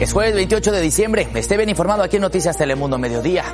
Es 0.00 0.12
jueves 0.12 0.34
28 0.34 0.72
de 0.72 0.80
diciembre. 0.80 1.28
Esté 1.34 1.56
bien 1.56 1.70
informado 1.70 2.02
aquí 2.02 2.16
en 2.16 2.22
Noticias 2.22 2.58
Telemundo 2.58 2.98
Mediodía. 2.98 3.44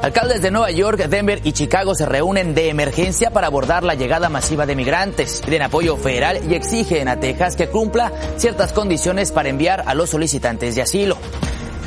Alcaldes 0.00 0.42
de 0.42 0.50
Nueva 0.50 0.70
York, 0.70 0.98
Denver 1.08 1.40
y 1.44 1.52
Chicago 1.52 1.94
se 1.94 2.06
reúnen 2.06 2.54
de 2.54 2.70
emergencia 2.70 3.30
para 3.30 3.48
abordar 3.48 3.84
la 3.84 3.94
llegada 3.94 4.28
masiva 4.28 4.66
de 4.66 4.74
migrantes. 4.74 5.42
Piden 5.44 5.62
apoyo 5.62 5.96
federal 5.96 6.40
y 6.50 6.54
exigen 6.54 7.06
a 7.08 7.20
Texas 7.20 7.54
que 7.54 7.68
cumpla 7.68 8.10
ciertas 8.36 8.72
condiciones 8.72 9.30
para 9.30 9.48
enviar 9.48 9.84
a 9.86 9.94
los 9.94 10.10
solicitantes 10.10 10.74
de 10.74 10.82
asilo. 10.82 11.18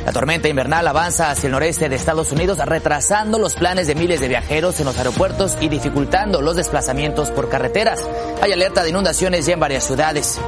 La 0.06 0.12
tormenta 0.12 0.46
invernal 0.46 0.86
avanza 0.86 1.32
hacia 1.32 1.48
el 1.48 1.52
noreste 1.52 1.88
de 1.88 1.96
Estados 1.96 2.30
Unidos, 2.30 2.58
retrasando 2.64 3.40
los 3.40 3.56
planes 3.56 3.88
de 3.88 3.96
miles 3.96 4.20
de 4.20 4.28
viajeros 4.28 4.78
en 4.78 4.86
los 4.86 4.96
aeropuertos 4.96 5.58
y 5.60 5.68
dificultando 5.68 6.40
los 6.40 6.54
desplazamientos 6.54 7.32
por 7.32 7.48
carreteras. 7.48 7.98
Hay 8.40 8.52
alerta 8.52 8.84
de 8.84 8.90
inundaciones 8.90 9.46
ya 9.46 9.54
en 9.54 9.60
varias 9.60 9.82
ciudades. 9.82 10.38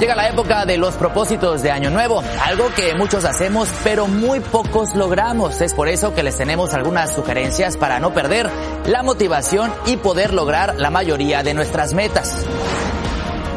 Llega 0.00 0.16
la 0.16 0.28
época 0.28 0.66
de 0.66 0.78
los 0.78 0.94
propósitos 0.96 1.62
de 1.62 1.70
Año 1.70 1.90
Nuevo, 1.90 2.24
algo 2.44 2.74
que 2.74 2.92
muchos 2.96 3.24
hacemos 3.24 3.68
pero 3.84 4.08
muy 4.08 4.40
pocos 4.40 4.96
logramos. 4.96 5.60
Es 5.60 5.72
por 5.72 5.86
eso 5.86 6.12
que 6.12 6.24
les 6.24 6.36
tenemos 6.36 6.74
algunas 6.74 7.14
sugerencias 7.14 7.76
para 7.76 8.00
no 8.00 8.12
perder 8.12 8.50
la 8.86 9.04
motivación 9.04 9.72
y 9.86 9.96
poder 9.96 10.34
lograr 10.34 10.74
la 10.76 10.90
mayoría 10.90 11.44
de 11.44 11.54
nuestras 11.54 11.94
metas. 11.94 12.44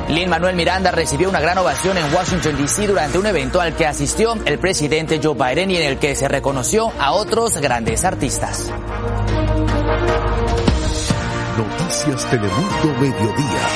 Lin 0.09 0.29
Manuel 0.29 0.55
Miranda 0.55 0.91
recibió 0.91 1.29
una 1.29 1.41
gran 1.41 1.57
ovación 1.57 1.97
en 1.97 2.13
Washington, 2.13 2.55
D.C. 2.57 2.87
durante 2.87 3.17
un 3.17 3.25
evento 3.25 3.59
al 3.59 3.75
que 3.75 3.85
asistió 3.85 4.35
el 4.45 4.57
presidente 4.57 5.19
Joe 5.21 5.33
Biden 5.33 5.69
y 5.71 5.77
en 5.77 5.83
el 5.83 5.99
que 5.99 6.15
se 6.15 6.27
reconoció 6.27 6.91
a 6.99 7.11
otros 7.11 7.57
grandes 7.57 8.05
artistas. 8.05 8.71
Noticias 11.57 12.29
Telemundo 12.29 12.99
Mediodía 12.99 13.67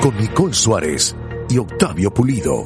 con 0.00 0.16
Nicole 0.16 0.54
Suárez 0.54 1.14
y 1.50 1.58
Octavio 1.58 2.12
Pulido. 2.14 2.64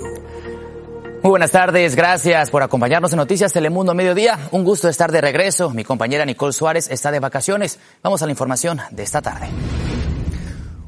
Muy 1.22 1.30
buenas 1.30 1.50
tardes, 1.50 1.96
gracias 1.96 2.50
por 2.50 2.62
acompañarnos 2.62 3.12
en 3.12 3.16
Noticias 3.16 3.52
Telemundo 3.52 3.94
Mediodía. 3.94 4.38
Un 4.50 4.64
gusto 4.64 4.88
estar 4.88 5.10
de 5.10 5.20
regreso. 5.20 5.70
Mi 5.70 5.84
compañera 5.84 6.24
Nicole 6.24 6.52
Suárez 6.52 6.90
está 6.90 7.10
de 7.10 7.20
vacaciones. 7.20 7.78
Vamos 8.02 8.22
a 8.22 8.26
la 8.26 8.32
información 8.32 8.80
de 8.90 9.02
esta 9.02 9.22
tarde. 9.22 9.48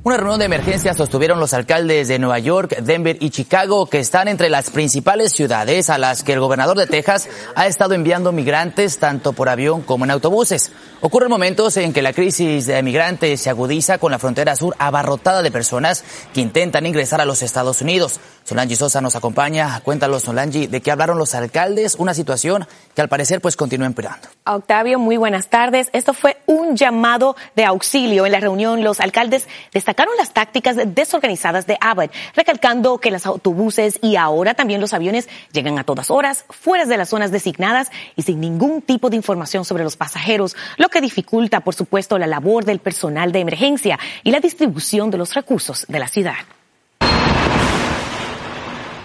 Una 0.05 0.19
reunión 0.19 0.39
de 0.39 0.45
emergencia 0.45 0.93
sostuvieron 0.93 1.41
los 1.41 1.55
alcaldes 1.55 2.09
de 2.09 2.19
Nueva 2.19 2.39
York, 2.39 2.77
Denver 2.83 3.17
y 3.21 3.31
Chicago, 3.31 3.87
que 3.87 4.01
están 4.01 4.29
entre 4.29 4.51
las 4.51 4.69
principales 4.69 5.33
ciudades 5.33 5.89
a 5.89 5.97
las 5.97 6.23
que 6.23 6.35
el 6.35 6.41
gobernador 6.41 6.77
de 6.77 6.87
Texas 6.87 7.27
ha 7.55 7.67
estado 7.67 7.95
enviando 7.95 8.31
migrantes 8.31 8.99
tanto 8.99 9.33
por 9.33 9.49
avión 9.49 9.81
como 9.81 10.05
en 10.05 10.11
autobuses. 10.11 10.73
Ocurren 11.01 11.31
momentos 11.31 11.79
en 11.79 11.95
que 11.95 12.03
la 12.03 12.13
crisis 12.13 12.67
de 12.67 12.83
migrantes 12.83 13.41
se 13.41 13.49
agudiza 13.49 13.97
con 13.97 14.13
la 14.13 14.19
frontera 14.19 14.57
sur 14.57 14.77
abarrotada 14.79 15.43
de 15.43 15.51
personas 15.51 16.05
que 16.35 16.43
intentan 16.43 16.85
ingresar 16.85 17.23
a 17.23 17.25
los 17.25 17.43
Estados 17.43 17.81
Unidos. 17.81 18.21
Solange 18.45 18.77
Sosa 18.77 19.01
nos 19.01 19.17
acompaña. 19.17 19.81
Cuéntanos, 19.81 20.25
Solange, 20.25 20.69
de 20.69 20.83
qué 20.83 20.91
hablaron 20.91 21.17
los 21.17 21.35
alcaldes, 21.35 21.95
una 21.95 22.13
situación 22.13 22.67
que 22.95 23.01
al 23.01 23.09
parecer 23.09 23.41
pues 23.41 23.57
continúa 23.57 23.87
empeorando. 23.87 24.29
Octavio, 24.45 24.99
muy 24.99 25.17
buenas 25.17 25.49
tardes. 25.49 25.89
Esto 25.95 26.13
fue 26.13 26.37
un 26.45 26.77
llamado 26.77 27.37
de 27.57 27.65
auxilio. 27.65 28.27
En 28.27 28.33
la 28.33 28.41
reunión, 28.41 28.85
los 28.85 29.01
alcaldes 29.01 29.49
destacaron 29.95 30.17
las 30.17 30.33
tácticas 30.33 30.77
desorganizadas 30.87 31.69
de 31.69 31.79
Abbott, 31.81 32.11
recalcando 32.35 32.99
que 32.99 33.13
los 33.13 33.27
autobuses 33.27 34.01
y 34.03 34.17
ahora 34.17 34.55
también 34.55 34.81
los 34.81 34.93
aviones 34.93 35.29
llegan 35.53 35.79
a 35.79 35.85
todas 35.85 36.11
horas, 36.11 36.47
fuera 36.51 36.85
de 36.85 36.97
las 36.97 37.11
zonas 37.11 37.31
designadas 37.31 37.93
y 38.17 38.23
sin 38.23 38.41
ningún 38.41 38.83
tipo 38.83 39.09
de 39.09 39.15
información 39.15 39.65
sobre 39.65 39.85
los 39.85 39.97
pasajeros, 39.97 40.57
lo 40.79 40.89
que 40.89 41.01
dificulta, 41.01 41.61
por 41.61 41.77
supuesto, 41.77 42.19
la 42.19 42.27
labor 42.27 42.65
del 42.65 42.81
personal 42.81 43.31
de 43.31 43.39
emergencia 43.39 43.97
y 44.25 44.33
la 44.33 44.41
distribución 44.41 45.13
de 45.13 45.19
los 45.19 45.33
recursos 45.35 45.87
de 45.87 45.99
la 46.01 46.09
ciudad. 46.09 46.35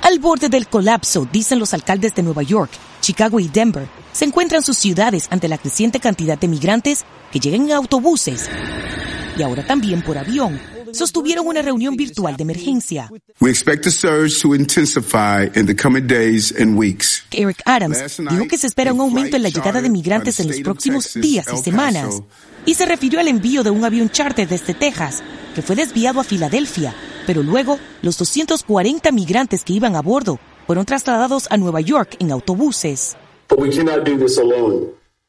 Al 0.01 0.17
borde 0.17 0.49
del 0.49 0.67
colapso, 0.67 1.27
dicen 1.31 1.59
los 1.59 1.75
alcaldes 1.75 2.15
de 2.15 2.23
Nueva 2.23 2.41
York, 2.41 2.71
Chicago 2.99 3.39
y 3.39 3.47
Denver, 3.47 3.87
se 4.11 4.25
encuentran 4.25 4.63
sus 4.63 4.77
ciudades 4.79 5.27
ante 5.29 5.47
la 5.47 5.59
creciente 5.59 5.99
cantidad 5.99 6.39
de 6.39 6.47
migrantes 6.47 7.05
que 7.31 7.39
llegan 7.39 7.65
en 7.65 7.73
autobuses 7.73 8.49
y 9.39 9.41
ahora 9.41 9.65
también 9.65 10.01
por 10.01 10.17
avión. 10.17 10.59
Sostuvieron 10.93 11.47
una 11.47 11.61
reunión 11.61 11.95
virtual 11.95 12.37
de 12.37 12.43
emergencia. 12.43 13.11
Eric 17.31 17.61
Adams 17.65 18.17
dijo 18.17 18.47
que 18.47 18.57
se 18.57 18.67
espera 18.67 18.93
un 18.93 19.01
aumento 19.01 19.35
en 19.35 19.43
la 19.43 19.49
llegada 19.49 19.81
de 19.81 19.89
migrantes 19.89 20.39
en 20.39 20.47
los 20.47 20.59
próximos 20.59 21.13
días 21.13 21.45
y 21.53 21.57
semanas 21.57 22.21
y 22.65 22.73
se 22.73 22.85
refirió 22.85 23.19
al 23.19 23.27
envío 23.27 23.63
de 23.63 23.69
un 23.69 23.83
avión 23.83 24.09
charter 24.09 24.47
desde 24.47 24.73
Texas 24.73 25.23
que 25.55 25.61
fue 25.61 25.75
desviado 25.75 26.19
a 26.19 26.23
Filadelfia 26.23 26.93
pero 27.29 27.43
luego 27.43 27.77
los 28.01 28.17
240 28.17 29.11
migrantes 29.11 29.63
que 29.63 29.73
iban 29.73 29.95
a 29.95 30.01
bordo 30.01 30.39
fueron 30.65 30.83
trasladados 30.83 31.45
a 31.51 31.57
Nueva 31.57 31.79
York 31.79 32.15
en 32.17 32.31
autobuses. 32.31 33.15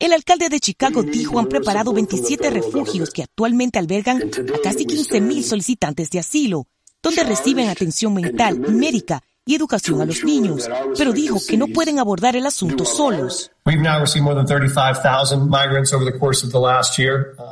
El 0.00 0.14
alcalde 0.14 0.48
de 0.48 0.60
Chicago 0.60 1.02
dijo 1.02 1.38
han 1.38 1.46
preparado 1.46 1.92
27 1.92 2.48
refugios 2.48 3.10
que 3.10 3.22
actualmente 3.22 3.78
albergan 3.78 4.22
a 4.22 4.62
casi 4.62 4.86
15.000 4.86 5.42
solicitantes 5.42 6.08
de 6.08 6.18
asilo, 6.18 6.66
donde 7.02 7.22
reciben 7.22 7.68
atención 7.68 8.14
mental, 8.14 8.58
médica 8.60 9.22
y 9.44 9.54
educación 9.54 10.00
a 10.00 10.06
los 10.06 10.24
niños, 10.24 10.70
pero 10.96 11.12
dijo 11.12 11.38
que 11.46 11.58
no 11.58 11.66
pueden 11.66 11.98
abordar 11.98 12.34
el 12.34 12.46
asunto 12.46 12.86
solos. 12.86 13.52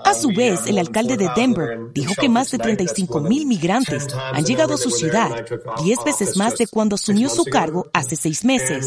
A 0.07 0.15
su 0.15 0.29
vez, 0.29 0.67
el 0.69 0.79
alcalde 0.79 1.19
de 1.19 1.29
Denver 1.37 1.93
dijo 1.93 2.15
que 2.19 2.31
más 2.31 2.51
de 2.51 2.59
35 2.59 3.21
mil 3.21 3.45
migrantes 3.45 4.07
han 4.33 4.45
llegado 4.47 4.73
a 4.73 4.79
su 4.79 4.91
ciudad, 4.91 5.45
10 5.85 5.99
veces 6.03 6.37
más 6.39 6.57
de 6.57 6.67
cuando 6.67 6.95
asumió 6.95 7.29
su 7.29 7.45
cargo 7.45 7.91
hace 7.93 8.17
seis 8.17 8.43
meses. 8.43 8.87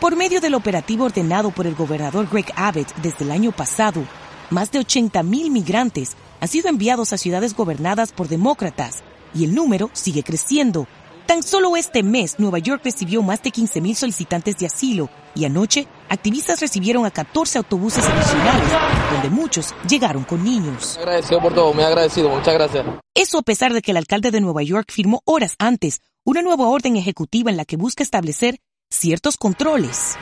Por 0.00 0.16
medio 0.16 0.40
del 0.40 0.54
operativo 0.54 1.04
ordenado 1.04 1.50
por 1.50 1.66
el 1.66 1.74
gobernador 1.74 2.26
Greg 2.30 2.46
Abbott 2.56 2.94
desde 3.02 3.24
el 3.24 3.30
año 3.30 3.52
pasado, 3.52 4.02
más 4.48 4.70
de 4.72 4.78
80 4.78 5.22
mil 5.22 5.50
migrantes 5.50 6.16
han 6.40 6.48
sido 6.48 6.68
enviados 6.68 7.12
a 7.12 7.18
ciudades 7.18 7.54
gobernadas 7.54 8.12
por 8.12 8.26
demócratas 8.26 9.02
y 9.34 9.44
el 9.44 9.54
número 9.54 9.90
sigue 9.92 10.22
creciendo 10.22 10.86
Tan 11.30 11.44
solo 11.44 11.76
este 11.76 12.02
mes, 12.02 12.40
Nueva 12.40 12.58
York 12.58 12.80
recibió 12.82 13.22
más 13.22 13.40
de 13.40 13.50
15.000 13.50 13.94
solicitantes 13.94 14.56
de 14.58 14.66
asilo 14.66 15.08
y 15.36 15.44
anoche, 15.44 15.86
activistas 16.08 16.60
recibieron 16.60 17.06
a 17.06 17.12
14 17.12 17.58
autobuses 17.58 18.04
adicionales, 18.04 18.68
donde 19.12 19.30
muchos 19.30 19.72
llegaron 19.88 20.24
con 20.24 20.42
niños. 20.42 20.98
Agradecido 20.98 21.40
por 21.40 21.54
todo, 21.54 21.72
muy 21.72 21.84
agradecido, 21.84 22.30
muchas 22.30 22.52
gracias. 22.52 22.84
Eso 23.14 23.38
a 23.38 23.42
pesar 23.42 23.72
de 23.72 23.80
que 23.80 23.92
el 23.92 23.98
alcalde 23.98 24.32
de 24.32 24.40
Nueva 24.40 24.64
York 24.64 24.90
firmó 24.90 25.22
horas 25.24 25.54
antes 25.60 26.00
una 26.24 26.42
nueva 26.42 26.66
orden 26.66 26.96
ejecutiva 26.96 27.48
en 27.48 27.56
la 27.56 27.64
que 27.64 27.76
busca 27.76 28.02
establecer 28.02 28.58
ciertos 28.90 29.36
controles. 29.36 30.16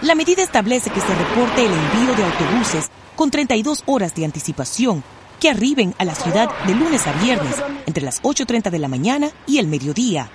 La 0.00 0.14
medida 0.14 0.42
establece 0.42 0.90
que 0.90 1.00
se 1.00 1.14
reporte 1.14 1.66
el 1.66 1.72
envío 1.72 2.14
de 2.14 2.24
autobuses 2.24 2.90
con 3.16 3.30
32 3.30 3.82
horas 3.86 4.14
de 4.14 4.24
anticipación 4.24 5.02
que 5.40 5.50
arriben 5.50 5.92
a 5.98 6.04
la 6.04 6.14
ciudad 6.14 6.48
de 6.66 6.74
lunes 6.74 7.04
a 7.06 7.12
viernes 7.20 7.56
entre 7.84 8.04
las 8.04 8.22
8.30 8.22 8.70
de 8.70 8.78
la 8.78 8.86
mañana 8.86 9.30
y 9.46 9.58
el 9.58 9.66
mediodía. 9.66 10.30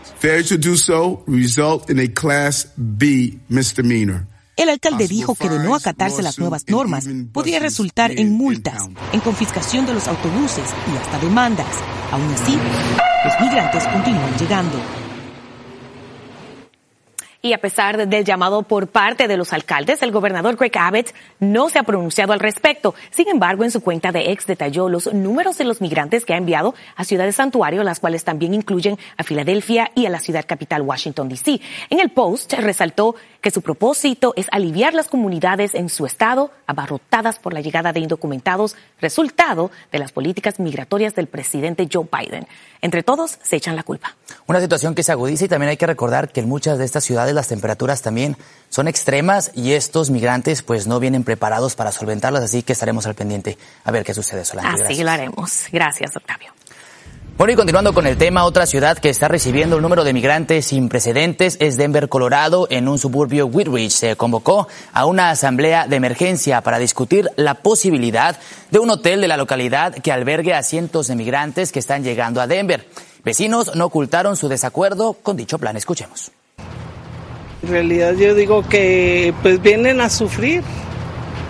El 4.57 4.69
alcalde 4.69 5.07
dijo 5.07 5.35
que 5.35 5.47
de 5.47 5.59
no 5.59 5.75
acatarse 5.75 6.21
las 6.21 6.39
nuevas 6.39 6.67
normas 6.67 7.07
podría 7.31 7.59
resultar 7.59 8.11
en 8.11 8.33
multas, 8.33 8.83
en 9.13 9.19
confiscación 9.21 9.85
de 9.85 9.93
los 9.93 10.07
autobuses 10.07 10.65
y 10.93 10.97
hasta 10.97 11.19
demandas. 11.19 11.67
Aún 12.11 12.33
así, 12.33 12.57
los 13.23 13.39
migrantes 13.39 13.83
continúan 13.85 14.37
llegando. 14.37 15.06
Y 17.41 17.53
a 17.53 17.59
pesar 17.59 18.07
del 18.07 18.25
llamado 18.25 18.63
por 18.63 18.87
parte 18.87 19.27
de 19.27 19.37
los 19.37 19.53
alcaldes, 19.53 20.01
el 20.01 20.11
gobernador 20.11 20.55
Greg 20.55 20.77
Abbott 20.77 21.13
no 21.39 21.69
se 21.69 21.79
ha 21.79 21.83
pronunciado 21.83 22.33
al 22.33 22.39
respecto. 22.39 22.95
Sin 23.11 23.27
embargo, 23.27 23.63
en 23.63 23.71
su 23.71 23.81
cuenta 23.81 24.11
de 24.11 24.31
ex 24.31 24.47
detalló 24.47 24.89
los 24.89 25.13
números 25.13 25.57
de 25.57 25.65
los 25.65 25.81
migrantes 25.81 26.25
que 26.25 26.33
ha 26.33 26.37
enviado 26.37 26.73
a 26.95 27.03
ciudades 27.03 27.35
santuario, 27.35 27.83
las 27.83 27.99
cuales 27.99 28.23
también 28.23 28.53
incluyen 28.53 28.97
a 29.17 29.23
Filadelfia 29.23 29.91
y 29.95 30.05
a 30.05 30.09
la 30.09 30.19
ciudad 30.19 30.45
capital 30.47 30.81
Washington, 30.81 31.29
D.C. 31.29 31.61
En 31.89 31.99
el 31.99 32.09
post 32.09 32.53
resaltó 32.53 33.15
que 33.41 33.51
su 33.51 33.61
propósito 33.61 34.33
es 34.35 34.47
aliviar 34.51 34.93
las 34.93 35.07
comunidades 35.07 35.75
en 35.75 35.89
su 35.89 36.05
estado 36.05 36.51
abarrotadas 36.65 37.39
por 37.39 37.53
la 37.53 37.61
llegada 37.61 37.93
de 37.93 37.99
indocumentados, 37.99 38.75
resultado 38.99 39.71
de 39.91 39.99
las 39.99 40.11
políticas 40.11 40.59
migratorias 40.59 41.15
del 41.15 41.27
presidente 41.27 41.87
Joe 41.91 42.07
Biden. 42.11 42.47
Entre 42.81 43.03
todos 43.03 43.39
se 43.41 43.55
echan 43.55 43.75
la 43.75 43.83
culpa. 43.83 44.15
Una 44.47 44.59
situación 44.59 44.95
que 44.95 45.03
se 45.03 45.11
agudiza 45.11 45.45
y 45.45 45.47
también 45.47 45.69
hay 45.69 45.77
que 45.77 45.87
recordar 45.87 46.29
que 46.29 46.41
en 46.41 46.49
muchas 46.49 46.77
de 46.77 46.85
estas 46.85 47.03
ciudades 47.03 47.26
las 47.33 47.47
temperaturas 47.47 48.01
también 48.01 48.37
son 48.69 48.87
extremas 48.87 49.51
y 49.55 49.73
estos 49.73 50.09
migrantes 50.09 50.61
pues 50.61 50.87
no 50.87 50.99
vienen 50.99 51.23
preparados 51.23 51.75
para 51.75 51.91
solventarlas, 51.91 52.43
así 52.43 52.63
que 52.63 52.73
estaremos 52.73 53.05
al 53.07 53.15
pendiente 53.15 53.57
a 53.83 53.91
ver 53.91 54.03
qué 54.03 54.13
sucede. 54.13 54.45
Solange. 54.45 54.83
Así 54.83 55.03
lo 55.03 55.11
haremos. 55.11 55.63
Gracias, 55.71 56.15
Octavio. 56.15 56.53
Bueno, 57.37 57.53
y 57.53 57.55
continuando 57.55 57.93
con 57.93 58.07
el 58.07 58.17
tema, 58.17 58.45
otra 58.45 58.65
ciudad 58.65 58.97
que 58.97 59.11
está 59.11 59.27
recibiendo 59.27 59.75
un 59.75 59.83
número 59.83 60.03
de 60.03 60.11
migrantes 60.11 60.65
sin 60.65 60.89
precedentes 60.89 61.57
es 61.59 61.77
Denver, 61.77 62.09
Colorado. 62.09 62.65
En 62.71 62.87
un 62.87 62.97
suburbio 62.97 63.45
Whitridge 63.45 63.91
se 63.91 64.15
convocó 64.15 64.67
a 64.91 65.05
una 65.05 65.29
asamblea 65.29 65.85
de 65.85 65.97
emergencia 65.97 66.61
para 66.61 66.79
discutir 66.79 67.29
la 67.35 67.53
posibilidad 67.53 68.39
de 68.71 68.79
un 68.79 68.89
hotel 68.89 69.21
de 69.21 69.27
la 69.27 69.37
localidad 69.37 69.93
que 69.93 70.11
albergue 70.11 70.55
a 70.55 70.63
cientos 70.63 71.09
de 71.09 71.15
migrantes 71.15 71.71
que 71.71 71.77
están 71.77 72.03
llegando 72.03 72.41
a 72.41 72.47
Denver. 72.47 72.89
Vecinos 73.23 73.75
no 73.75 73.85
ocultaron 73.85 74.35
su 74.35 74.47
desacuerdo 74.47 75.13
con 75.13 75.37
dicho 75.37 75.59
plan. 75.59 75.77
Escuchemos. 75.77 76.31
En 77.63 77.69
realidad 77.69 78.13
yo 78.13 78.35
digo 78.35 78.67
que 78.67 79.33
pues 79.41 79.61
vienen 79.61 80.01
a 80.01 80.09
sufrir 80.09 80.63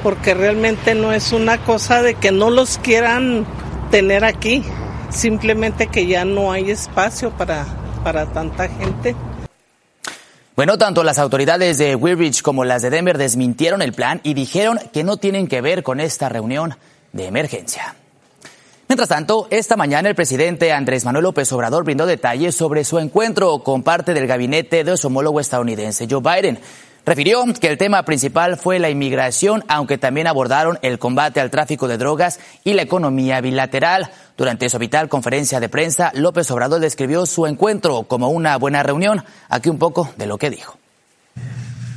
porque 0.04 0.34
realmente 0.34 0.96
no 0.96 1.12
es 1.12 1.34
una 1.34 1.58
cosa 1.58 2.02
de 2.02 2.16
que 2.16 2.32
no 2.32 2.50
los 2.50 2.78
quieran 2.78 3.46
tener 3.92 4.24
aquí 4.24 4.64
simplemente 5.10 5.88
que 5.88 6.08
ya 6.08 6.26
no 6.26 6.52
hay 6.52 6.72
espacio 6.72 7.32
para, 7.32 7.66
para 8.04 8.26
tanta 8.28 8.68
gente. 8.70 9.16
Bueno, 10.56 10.78
tanto 10.78 11.04
las 11.04 11.20
autoridades 11.20 11.78
de 11.78 11.96
Weirich 11.96 12.42
como 12.42 12.66
las 12.66 12.82
de 12.82 12.90
Denver 12.90 13.18
desmintieron 13.18 13.82
el 13.82 13.94
plan 13.94 14.22
y 14.24 14.34
dijeron 14.34 14.80
que 14.92 15.04
no 15.04 15.18
tienen 15.18 15.48
que 15.48 15.62
ver 15.62 15.84
con 15.84 16.00
esta 16.00 16.30
reunión 16.30 16.76
de 17.14 17.28
emergencia. 17.28 17.97
Mientras 18.90 19.10
tanto, 19.10 19.48
esta 19.52 19.76
mañana 19.76 20.08
el 20.08 20.16
presidente 20.16 20.72
Andrés 20.72 21.04
Manuel 21.04 21.24
López 21.24 21.52
Obrador 21.52 21.84
brindó 21.84 22.06
detalles 22.06 22.56
sobre 22.56 22.86
su 22.86 23.00
encuentro 23.00 23.60
con 23.60 23.84
parte 23.84 24.14
del 24.14 24.28
gabinete 24.28 24.86
de 24.86 24.96
su 24.96 25.08
homólogo 25.08 25.42
estadounidense 25.42 26.08
Joe 26.10 26.22
Biden. 26.22 26.58
Refirió 27.06 27.44
que 27.60 27.68
el 27.68 27.78
tema 27.78 28.04
principal 28.04 28.58
fue 28.58 28.80
la 28.80 28.90
inmigración, 28.90 29.66
aunque 29.68 29.98
también 29.98 30.28
abordaron 30.28 30.80
el 30.82 31.00
combate 31.00 31.42
al 31.42 31.52
tráfico 31.52 31.90
de 31.90 31.98
drogas 31.98 32.40
y 32.64 32.74
la 32.74 32.82
economía 32.82 33.42
bilateral. 33.42 34.10
Durante 34.38 34.70
su 34.70 34.78
vital 34.78 35.10
conferencia 35.10 35.60
de 35.60 35.68
prensa, 35.68 36.12
López 36.14 36.50
Obrador 36.52 36.80
describió 36.80 37.26
su 37.26 37.46
encuentro 37.46 38.04
como 38.04 38.30
una 38.30 38.58
buena 38.58 38.84
reunión. 38.84 39.24
Aquí 39.50 39.70
un 39.70 39.80
poco 39.80 40.14
de 40.18 40.28
lo 40.28 40.38
que 40.38 40.50
dijo. 40.50 40.78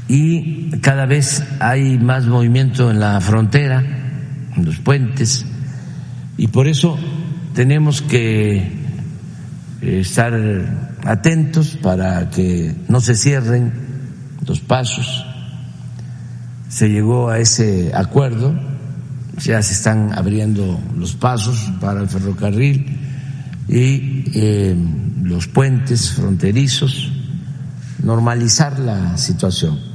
Y 0.08 0.70
cada 0.80 1.06
vez 1.06 1.44
hay 1.60 1.98
más 1.98 2.26
movimiento 2.26 2.90
en 2.90 2.98
la 2.98 3.20
frontera, 3.20 3.78
en 4.56 4.64
los 4.64 4.78
puentes, 4.78 5.44
y 6.40 6.46
por 6.48 6.68
eso 6.68 6.96
tenemos 7.54 8.00
que 8.00 8.56
eh, 8.56 10.00
estar 10.00 10.32
atentos 11.04 11.76
para 11.82 12.30
que 12.30 12.74
no 12.88 13.02
se 13.02 13.14
cierren 13.14 13.70
los 14.46 14.60
pasos, 14.60 15.26
se 16.70 16.88
llegó 16.88 17.28
a 17.28 17.40
ese 17.40 17.92
acuerdo, 17.94 18.58
ya 19.36 19.60
se 19.60 19.74
están 19.74 20.14
abriendo 20.14 20.80
los 20.96 21.14
pasos 21.14 21.70
para 21.78 22.00
el 22.00 22.08
ferrocarril 22.08 22.86
y 23.68 24.24
eh, 24.32 24.74
los 25.22 25.46
puentes 25.46 26.12
fronterizos, 26.12 27.12
normalizar 28.02 28.78
la 28.78 29.18
situación. 29.18 29.89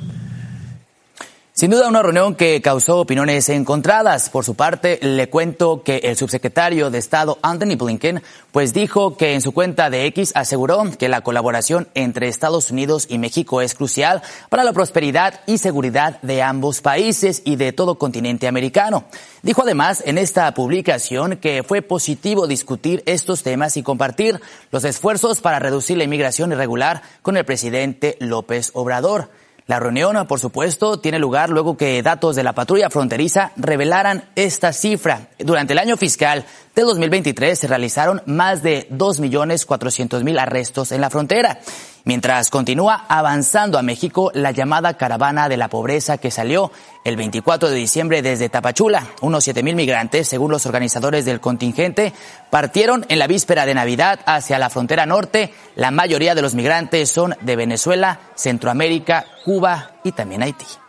Sin 1.57 1.71
duda 1.71 1.87
una 1.87 2.03
reunión 2.03 2.35
que 2.35 2.61
causó 2.61 2.99
opiniones 2.99 3.47
encontradas. 3.47 4.29
Por 4.29 4.43
su 4.43 4.55
parte, 4.55 4.99
le 5.01 5.29
cuento 5.29 5.83
que 5.83 5.99
el 5.99 6.17
subsecretario 6.17 6.89
de 6.89 6.97
Estado 6.97 7.39
Anthony 7.41 7.77
Blinken 7.77 8.21
pues 8.51 8.73
dijo 8.73 9.15
que 9.15 9.33
en 9.35 9.39
su 9.39 9.53
cuenta 9.53 9.89
de 9.89 10.05
X 10.07 10.33
aseguró 10.35 10.83
que 10.99 11.07
la 11.07 11.21
colaboración 11.21 11.87
entre 11.93 12.27
Estados 12.27 12.71
Unidos 12.71 13.07
y 13.09 13.19
México 13.19 13.61
es 13.61 13.73
crucial 13.73 14.21
para 14.49 14.65
la 14.65 14.73
prosperidad 14.73 15.39
y 15.47 15.57
seguridad 15.57 16.21
de 16.23 16.41
ambos 16.41 16.81
países 16.81 17.41
y 17.45 17.55
de 17.55 17.71
todo 17.71 17.97
continente 17.97 18.49
americano. 18.49 19.05
Dijo 19.41 19.61
además 19.61 20.03
en 20.05 20.17
esta 20.17 20.53
publicación 20.53 21.37
que 21.37 21.63
fue 21.63 21.81
positivo 21.81 22.47
discutir 22.47 23.01
estos 23.05 23.43
temas 23.43 23.77
y 23.77 23.83
compartir 23.83 24.41
los 24.71 24.83
esfuerzos 24.83 25.39
para 25.39 25.59
reducir 25.59 25.97
la 25.97 26.03
inmigración 26.03 26.51
irregular 26.51 27.01
con 27.21 27.37
el 27.37 27.45
presidente 27.45 28.17
López 28.19 28.71
Obrador. 28.73 29.29
La 29.67 29.79
reunión, 29.79 30.27
por 30.27 30.39
supuesto, 30.39 30.99
tiene 30.99 31.17
lugar 31.17 31.49
luego 31.49 31.75
que 31.75 32.03
datos 32.03 32.35
de 32.35 32.43
la 32.43 32.53
patrulla 32.53 32.91
fronteriza 32.91 33.51
revelaran 33.55 34.25
esta 34.35 34.71
cifra. 34.71 35.29
Durante 35.39 35.73
el 35.73 35.79
año 35.79 35.97
fiscal 35.97 36.45
de 36.75 36.83
2023 36.83 37.57
se 37.57 37.67
realizaron 37.67 38.21
más 38.27 38.61
de 38.61 38.87
2.400.000 38.91 40.39
arrestos 40.39 40.91
en 40.91 41.01
la 41.01 41.09
frontera. 41.09 41.59
Mientras 42.05 42.51
continúa 42.51 43.03
avanzando 43.09 43.79
a 43.79 43.81
México 43.81 44.29
la 44.35 44.51
llamada 44.51 44.93
caravana 44.93 45.49
de 45.49 45.57
la 45.57 45.69
pobreza 45.69 46.19
que 46.19 46.29
salió 46.29 46.71
el 47.03 47.15
24 47.15 47.69
de 47.71 47.75
diciembre 47.75 48.21
desde 48.21 48.47
Tapachula. 48.47 49.07
Unos 49.21 49.47
7.000 49.47 49.73
migrantes, 49.73 50.27
según 50.27 50.51
los 50.51 50.67
organizadores 50.67 51.25
del 51.25 51.41
contingente, 51.41 52.13
partieron 52.51 53.07
en 53.09 53.17
la 53.17 53.25
víspera 53.25 53.65
de 53.65 53.73
Navidad 53.73 54.19
hacia 54.27 54.59
la 54.59 54.69
frontera 54.69 55.07
norte. 55.07 55.51
La 55.75 55.89
mayoría 55.89 56.35
de 56.35 56.43
los 56.43 56.53
migrantes 56.53 57.09
son 57.09 57.35
de 57.41 57.55
Venezuela, 57.55 58.19
Centroamérica, 58.35 59.25
Cuba 59.43 59.95
y 60.03 60.11
también 60.11 60.43
Haití. 60.43 60.84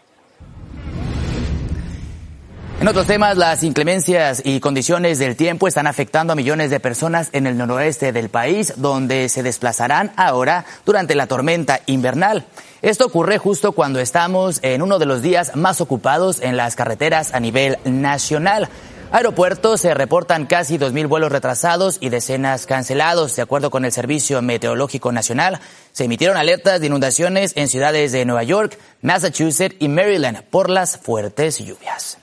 En 2.78 2.88
otros 2.88 3.06
temas, 3.06 3.38
las 3.38 3.62
inclemencias 3.62 4.42
y 4.44 4.60
condiciones 4.60 5.18
del 5.18 5.34
tiempo 5.34 5.66
están 5.66 5.86
afectando 5.86 6.34
a 6.34 6.36
millones 6.36 6.68
de 6.68 6.78
personas 6.78 7.30
en 7.32 7.46
el 7.46 7.56
noroeste 7.56 8.12
del 8.12 8.28
país, 8.28 8.74
donde 8.76 9.30
se 9.30 9.42
desplazarán 9.42 10.12
ahora 10.16 10.66
durante 10.84 11.14
la 11.14 11.26
tormenta 11.26 11.80
invernal. 11.86 12.44
Esto 12.82 13.06
ocurre 13.06 13.38
justo 13.38 13.72
cuando 13.72 13.98
estamos 13.98 14.60
en 14.62 14.82
uno 14.82 14.98
de 14.98 15.06
los 15.06 15.22
días 15.22 15.56
más 15.56 15.80
ocupados 15.80 16.42
en 16.42 16.58
las 16.58 16.76
carreteras 16.76 17.32
a 17.32 17.40
nivel 17.40 17.78
nacional. 17.86 18.68
Aeropuertos 19.10 19.80
se 19.80 19.94
reportan 19.94 20.44
casi 20.44 20.76
2.000 20.76 21.08
vuelos 21.08 21.32
retrasados 21.32 21.96
y 22.02 22.10
decenas 22.10 22.66
cancelados. 22.66 23.34
De 23.36 23.42
acuerdo 23.42 23.70
con 23.70 23.86
el 23.86 23.92
Servicio 23.92 24.42
Meteorológico 24.42 25.12
Nacional, 25.12 25.60
se 25.92 26.04
emitieron 26.04 26.36
alertas 26.36 26.80
de 26.80 26.88
inundaciones 26.88 27.52
en 27.56 27.68
ciudades 27.68 28.12
de 28.12 28.26
Nueva 28.26 28.42
York, 28.42 28.78
Massachusetts 29.00 29.76
y 29.78 29.88
Maryland 29.88 30.42
por 30.42 30.68
las 30.68 30.98
fuertes 30.98 31.58
lluvias. 31.58 32.18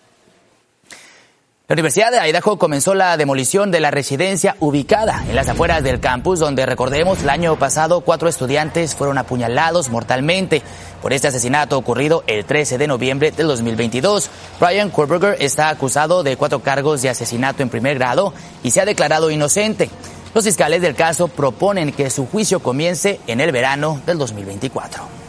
La 1.73 1.75
Universidad 1.75 2.11
de 2.11 2.29
Idaho 2.29 2.59
comenzó 2.59 2.93
la 2.93 3.17
demolición 3.17 3.71
de 3.71 3.79
la 3.79 3.89
residencia 3.89 4.55
ubicada 4.59 5.25
en 5.27 5.35
las 5.35 5.49
afueras 5.49 5.81
del 5.81 5.99
campus, 5.99 6.37
donde 6.37 6.67
recordemos 6.67 7.23
el 7.23 7.31
año 7.31 7.57
pasado 7.57 8.01
cuatro 8.01 8.29
estudiantes 8.29 8.93
fueron 8.93 9.17
apuñalados 9.17 9.89
mortalmente 9.89 10.61
por 11.01 11.13
este 11.13 11.29
asesinato 11.29 11.75
ocurrido 11.75 12.23
el 12.27 12.45
13 12.45 12.77
de 12.77 12.85
noviembre 12.85 13.31
del 13.31 13.47
2022. 13.47 14.29
Brian 14.59 14.91
Kohlberger 14.91 15.37
está 15.39 15.69
acusado 15.69 16.21
de 16.21 16.37
cuatro 16.37 16.59
cargos 16.59 17.01
de 17.01 17.09
asesinato 17.09 17.63
en 17.63 17.69
primer 17.69 17.97
grado 17.97 18.35
y 18.61 18.69
se 18.69 18.79
ha 18.79 18.85
declarado 18.85 19.31
inocente. 19.31 19.89
Los 20.35 20.43
fiscales 20.43 20.79
del 20.79 20.93
caso 20.93 21.27
proponen 21.27 21.91
que 21.91 22.11
su 22.11 22.27
juicio 22.27 22.59
comience 22.59 23.19
en 23.25 23.41
el 23.41 23.51
verano 23.51 23.99
del 24.05 24.19
2024. 24.19 25.22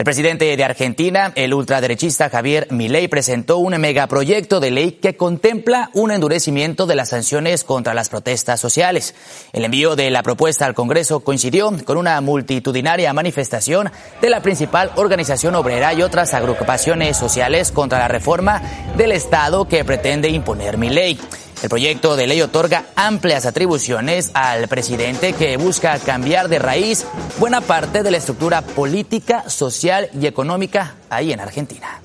El 0.00 0.04
presidente 0.04 0.56
de 0.56 0.64
Argentina, 0.64 1.30
el 1.34 1.52
ultraderechista 1.52 2.30
Javier 2.30 2.66
Milei, 2.70 3.06
presentó 3.06 3.58
un 3.58 3.78
megaproyecto 3.78 4.58
de 4.58 4.70
ley 4.70 4.92
que 4.92 5.14
contempla 5.14 5.90
un 5.92 6.10
endurecimiento 6.10 6.86
de 6.86 6.94
las 6.94 7.10
sanciones 7.10 7.64
contra 7.64 7.92
las 7.92 8.08
protestas 8.08 8.58
sociales. 8.60 9.14
El 9.52 9.62
envío 9.62 9.96
de 9.96 10.10
la 10.10 10.22
propuesta 10.22 10.64
al 10.64 10.72
Congreso 10.72 11.20
coincidió 11.20 11.70
con 11.84 11.98
una 11.98 12.18
multitudinaria 12.22 13.12
manifestación 13.12 13.90
de 14.22 14.30
la 14.30 14.40
principal 14.40 14.90
organización 14.96 15.54
obrera 15.54 15.92
y 15.92 16.00
otras 16.00 16.32
agrupaciones 16.32 17.18
sociales 17.18 17.70
contra 17.70 17.98
la 17.98 18.08
reforma 18.08 18.62
del 18.96 19.12
Estado 19.12 19.68
que 19.68 19.84
pretende 19.84 20.30
imponer 20.30 20.78
Milei. 20.78 21.18
El 21.62 21.68
proyecto 21.68 22.16
de 22.16 22.26
ley 22.26 22.40
otorga 22.40 22.86
amplias 22.96 23.44
atribuciones 23.44 24.30
al 24.32 24.66
presidente 24.66 25.34
que 25.34 25.58
busca 25.58 25.98
cambiar 25.98 26.48
de 26.48 26.58
raíz 26.58 27.06
buena 27.38 27.60
parte 27.60 28.02
de 28.02 28.10
la 28.10 28.16
estructura 28.16 28.62
política, 28.62 29.48
social 29.48 30.08
y 30.18 30.26
económica 30.26 30.94
ahí 31.10 31.32
en 31.32 31.40
Argentina. 31.40 32.00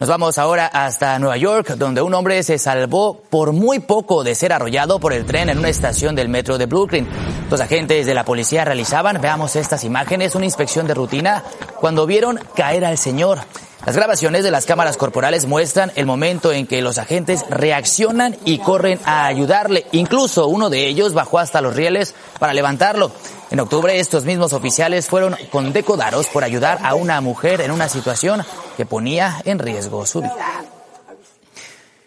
Nos 0.00 0.08
vamos 0.08 0.38
ahora 0.38 0.66
hasta 0.66 1.18
Nueva 1.18 1.36
York, 1.36 1.74
donde 1.76 2.00
un 2.00 2.14
hombre 2.14 2.42
se 2.42 2.56
salvó 2.56 3.20
por 3.28 3.52
muy 3.52 3.80
poco 3.80 4.22
de 4.22 4.34
ser 4.34 4.52
arrollado 4.52 4.98
por 4.98 5.12
el 5.12 5.26
tren 5.26 5.50
en 5.50 5.58
una 5.58 5.68
estación 5.68 6.14
del 6.14 6.28
metro 6.28 6.56
de 6.56 6.66
Brooklyn. 6.66 7.06
Los 7.50 7.60
agentes 7.60 8.06
de 8.06 8.14
la 8.14 8.24
policía 8.24 8.64
realizaban, 8.64 9.20
veamos 9.20 9.56
estas 9.56 9.84
imágenes, 9.84 10.36
una 10.36 10.44
inspección 10.44 10.86
de 10.86 10.94
rutina 10.94 11.42
cuando 11.80 12.06
vieron 12.06 12.38
caer 12.54 12.84
al 12.84 12.96
señor. 12.96 13.40
Las 13.86 13.96
grabaciones 13.96 14.44
de 14.44 14.50
las 14.50 14.66
cámaras 14.66 14.96
corporales 14.96 15.46
muestran 15.46 15.92
el 15.94 16.04
momento 16.04 16.52
en 16.52 16.66
que 16.66 16.82
los 16.82 16.98
agentes 16.98 17.44
reaccionan 17.48 18.36
y 18.44 18.58
corren 18.58 18.98
a 19.04 19.26
ayudarle. 19.26 19.86
Incluso 19.92 20.46
uno 20.48 20.68
de 20.68 20.86
ellos 20.86 21.14
bajó 21.14 21.38
hasta 21.38 21.60
los 21.60 21.76
rieles 21.76 22.14
para 22.38 22.54
levantarlo. 22.54 23.12
En 23.50 23.60
octubre 23.60 23.98
estos 23.98 24.24
mismos 24.24 24.52
oficiales 24.52 25.06
fueron 25.06 25.36
condecorados 25.50 26.26
por 26.26 26.44
ayudar 26.44 26.80
a 26.82 26.94
una 26.94 27.20
mujer 27.20 27.60
en 27.60 27.70
una 27.70 27.88
situación 27.88 28.44
que 28.76 28.84
ponía 28.84 29.40
en 29.44 29.58
riesgo 29.58 30.04
su 30.04 30.20
vida. 30.20 30.64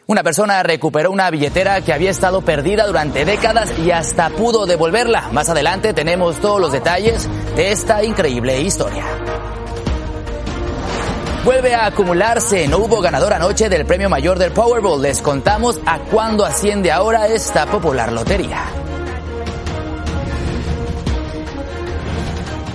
Una 0.07 0.23
persona 0.23 0.61
recuperó 0.61 1.09
una 1.09 1.31
billetera 1.31 1.79
que 1.81 1.93
había 1.93 2.11
estado 2.11 2.41
perdida 2.41 2.85
durante 2.85 3.23
décadas 3.23 3.71
y 3.79 3.91
hasta 3.91 4.29
pudo 4.29 4.65
devolverla. 4.65 5.29
Más 5.31 5.49
adelante 5.49 5.93
tenemos 5.93 6.41
todos 6.41 6.59
los 6.59 6.73
detalles 6.73 7.29
de 7.55 7.71
esta 7.71 8.03
increíble 8.03 8.59
historia. 8.59 9.05
Vuelve 11.43 11.73
a 11.73 11.87
acumularse. 11.87 12.67
No 12.67 12.77
hubo 12.77 13.01
ganador 13.01 13.33
anoche 13.33 13.67
del 13.67 13.85
premio 13.87 14.09
mayor 14.09 14.37
del 14.37 14.51
Powerball. 14.51 15.01
Les 15.01 15.21
contamos 15.21 15.79
a 15.87 15.97
cuándo 15.97 16.45
asciende 16.45 16.91
ahora 16.91 17.27
esta 17.27 17.65
popular 17.65 18.13
lotería. 18.13 18.63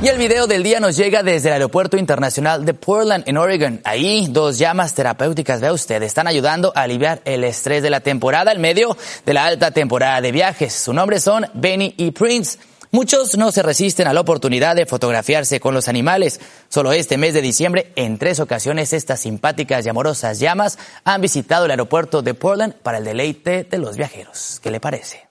Y 0.02 0.08
el 0.08 0.18
video 0.18 0.49
del 0.49 0.64
día 0.64 0.80
nos 0.80 0.96
llega 0.96 1.23
desde 1.23 1.49
el 1.49 1.54
Aeropuerto 1.54 1.96
Internacional 1.96 2.64
de 2.64 2.75
Portland, 2.75 3.23
en 3.26 3.38
Oregon. 3.38 3.80
Ahí, 3.85 4.26
dos 4.28 4.58
llamas 4.58 4.94
terapéuticas, 4.94 5.61
vea 5.61 5.73
usted, 5.73 6.02
están 6.02 6.26
ayudando 6.26 6.73
a 6.75 6.82
aliviar 6.82 7.23
el 7.25 7.44
estrés 7.44 7.82
de 7.82 7.90
la 7.90 8.00
temporada 8.00 8.52
en 8.52 8.61
medio 8.61 8.96
de 9.25 9.32
la 9.32 9.46
alta 9.46 9.70
temporada 9.70 10.20
de 10.20 10.32
viajes. 10.32 10.75
Su 10.75 10.92
nombre 10.92 11.18
son 11.20 11.46
Benny 11.54 11.94
y 11.96 12.11
Prince. 12.11 12.58
Muchos 12.97 13.37
no 13.37 13.53
se 13.53 13.62
resisten 13.62 14.07
a 14.07 14.15
la 14.15 14.23
oportunidad 14.23 14.75
de 14.75 14.87
fotografiarse 14.87 15.61
con 15.61 15.75
los 15.75 15.87
animales. 15.87 16.41
Solo 16.71 16.93
este 16.93 17.19
mes 17.19 17.35
de 17.35 17.43
diciembre, 17.43 17.93
en 17.95 18.17
tres 18.17 18.41
ocasiones, 18.41 18.95
estas 18.95 19.21
simpáticas 19.21 19.85
y 19.85 19.91
amorosas 19.91 20.41
llamas 20.41 20.79
han 21.05 21.21
visitado 21.21 21.67
el 21.67 21.73
aeropuerto 21.73 22.23
de 22.23 22.33
Portland 22.33 22.73
para 22.73 22.97
el 22.97 23.05
deleite 23.05 23.65
de 23.65 23.76
los 23.76 23.99
viajeros. 23.99 24.61
¿Qué 24.62 24.71
le 24.71 24.81
parece? 24.81 25.29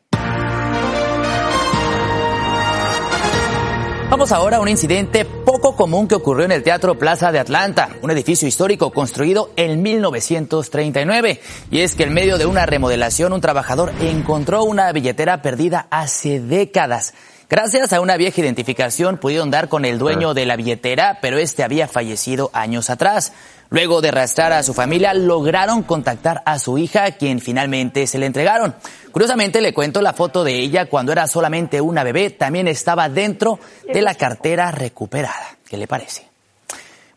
Vamos 4.11 4.31
ahora 4.31 4.57
a 4.57 4.61
un 4.61 4.69
incidente 4.69 5.25
poco 5.25 5.75
común 5.75 6.07
que 6.07 6.13
ocurrió 6.13 6.45
en 6.45 6.51
el 6.51 6.61
Teatro 6.61 6.99
Plaza 6.99 7.31
de 7.31 7.39
Atlanta, 7.39 7.89
un 8.03 8.11
edificio 8.11 8.47
histórico 8.47 8.91
construido 8.91 9.49
en 9.55 9.81
1939. 9.81 11.41
Y 11.71 11.79
es 11.79 11.95
que 11.95 12.03
en 12.03 12.13
medio 12.13 12.37
de 12.37 12.45
una 12.45 12.67
remodelación 12.67 13.33
un 13.33 13.41
trabajador 13.41 13.91
encontró 14.01 14.63
una 14.63 14.91
billetera 14.91 15.41
perdida 15.41 15.87
hace 15.89 16.39
décadas. 16.39 17.15
Gracias 17.55 17.93
a 17.93 18.01
una 18.01 18.17
vieja 18.17 18.41
identificación 18.41 19.17
pudieron 19.17 19.49
dar 19.49 19.69
con 19.69 19.85
el 19.85 19.97
dueño 19.97 20.33
de 20.33 20.45
la 20.45 20.57
billetera, 20.57 21.19
pero 21.21 21.37
este 21.37 21.63
había 21.63 21.87
fallecido 21.87 22.49
años 22.51 22.89
atrás. 22.89 23.31
Luego 23.69 24.01
de 24.01 24.09
arrastrar 24.09 24.51
a 24.51 24.61
su 24.61 24.73
familia, 24.73 25.13
lograron 25.13 25.81
contactar 25.81 26.43
a 26.45 26.59
su 26.59 26.77
hija, 26.77 27.11
quien 27.11 27.39
finalmente 27.39 28.07
se 28.07 28.17
le 28.17 28.25
entregaron. 28.25 28.75
Curiosamente, 29.13 29.61
le 29.61 29.73
cuento 29.73 30.01
la 30.01 30.11
foto 30.11 30.43
de 30.43 30.59
ella 30.59 30.87
cuando 30.87 31.13
era 31.13 31.27
solamente 31.27 31.79
una 31.79 32.03
bebé, 32.03 32.29
también 32.29 32.67
estaba 32.67 33.07
dentro 33.07 33.57
de 33.87 34.01
la 34.01 34.15
cartera 34.15 34.71
recuperada. 34.71 35.55
¿Qué 35.65 35.77
le 35.77 35.87
parece? 35.87 36.34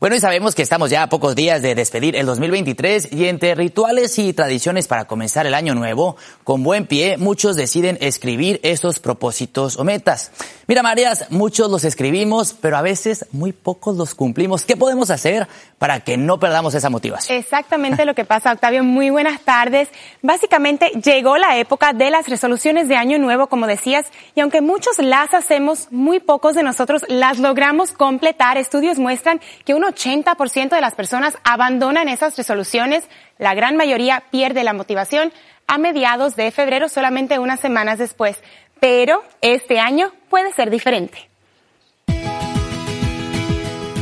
Bueno, 0.01 0.15
y 0.15 0.21
sabemos 0.21 0.55
que 0.55 0.63
estamos 0.63 0.91
ya 0.91 1.03
a 1.03 1.09
pocos 1.09 1.35
días 1.35 1.61
de 1.61 1.75
despedir 1.75 2.15
el 2.15 2.25
2023 2.25 3.13
y 3.13 3.27
entre 3.27 3.57
rituales 3.57 4.17
y 4.21 4.33
tradiciones 4.33 4.87
para 4.87 5.07
comenzar 5.07 5.45
el 5.45 5.55
año 5.55 5.75
nuevo, 5.75 6.17
con 6.45 6.63
buen 6.63 6.87
pie, 6.87 7.19
muchos 7.19 7.57
deciden 7.57 7.99
escribir 8.01 8.61
esos 8.63 9.01
propósitos 9.01 9.77
o 9.77 9.83
metas. 9.83 10.31
Mira, 10.69 10.85
Marías, 10.85 11.27
muchos 11.31 11.69
los 11.69 11.83
escribimos, 11.83 12.53
pero 12.53 12.77
a 12.77 12.83
veces 12.83 13.27
muy 13.33 13.53
pocos 13.53 13.97
los 13.97 14.15
cumplimos. 14.15 14.65
¿Qué 14.65 14.77
podemos 14.77 15.11
hacer 15.11 15.49
para 15.79 16.01
que 16.01 16.17
no 16.17 16.39
perdamos 16.39 16.75
esa 16.75 16.91
motivación? 16.91 17.37
Exactamente 17.37 18.05
lo 18.05 18.15
que 18.15 18.25
pasa, 18.25 18.53
Octavio. 18.53 18.85
Muy 18.85 19.11
buenas 19.11 19.41
tardes. 19.41 19.89
Básicamente 20.23 20.91
llegó 21.03 21.39
la 21.39 21.57
época 21.57 21.93
de 21.93 22.11
las 22.11 22.29
resoluciones 22.29 22.87
de 22.87 22.97
año 22.97 23.19
nuevo, 23.19 23.49
como 23.49 23.67
decías, 23.67 24.07
y 24.37 24.41
aunque 24.41 24.61
muchos 24.61 24.99
las 24.99 25.35
hacemos, 25.35 25.89
muy 25.91 26.21
pocos 26.21 26.55
de 26.55 26.63
nosotros 26.63 27.03
las 27.09 27.39
logramos 27.39 27.91
completar. 27.93 28.59
Estudios 28.59 28.99
muestran 28.99 29.41
que 29.65 29.75
uno 29.75 29.88
80% 29.89 30.71
de 30.71 30.81
las 30.81 30.95
personas 30.95 31.37
abandonan 31.45 32.09
esas 32.09 32.37
resoluciones, 32.37 33.05
la 33.39 33.55
gran 33.55 33.77
mayoría 33.77 34.25
pierde 34.31 34.65
la 34.65 34.73
motivación 34.73 35.33
a 35.67 35.79
mediados 35.79 36.37
de 36.37 36.51
febrero, 36.51 36.89
solamente 36.89 37.39
unas 37.39 37.61
semanas 37.61 37.99
después. 37.99 38.39
Pero 38.81 39.23
este 39.41 39.81
año 39.81 40.13
puede 40.31 40.53
ser 40.53 40.71
diferente. 40.71 41.29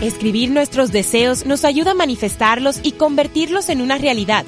Escribir 0.03 0.51
nuestros 0.51 0.93
deseos 0.93 1.47
nos 1.47 1.65
ayuda 1.65 1.93
a 1.93 1.95
manifestarlos 1.95 2.81
y 2.83 2.93
convertirlos 2.93 3.71
en 3.71 3.81
una 3.81 3.97
realidad. 3.97 4.45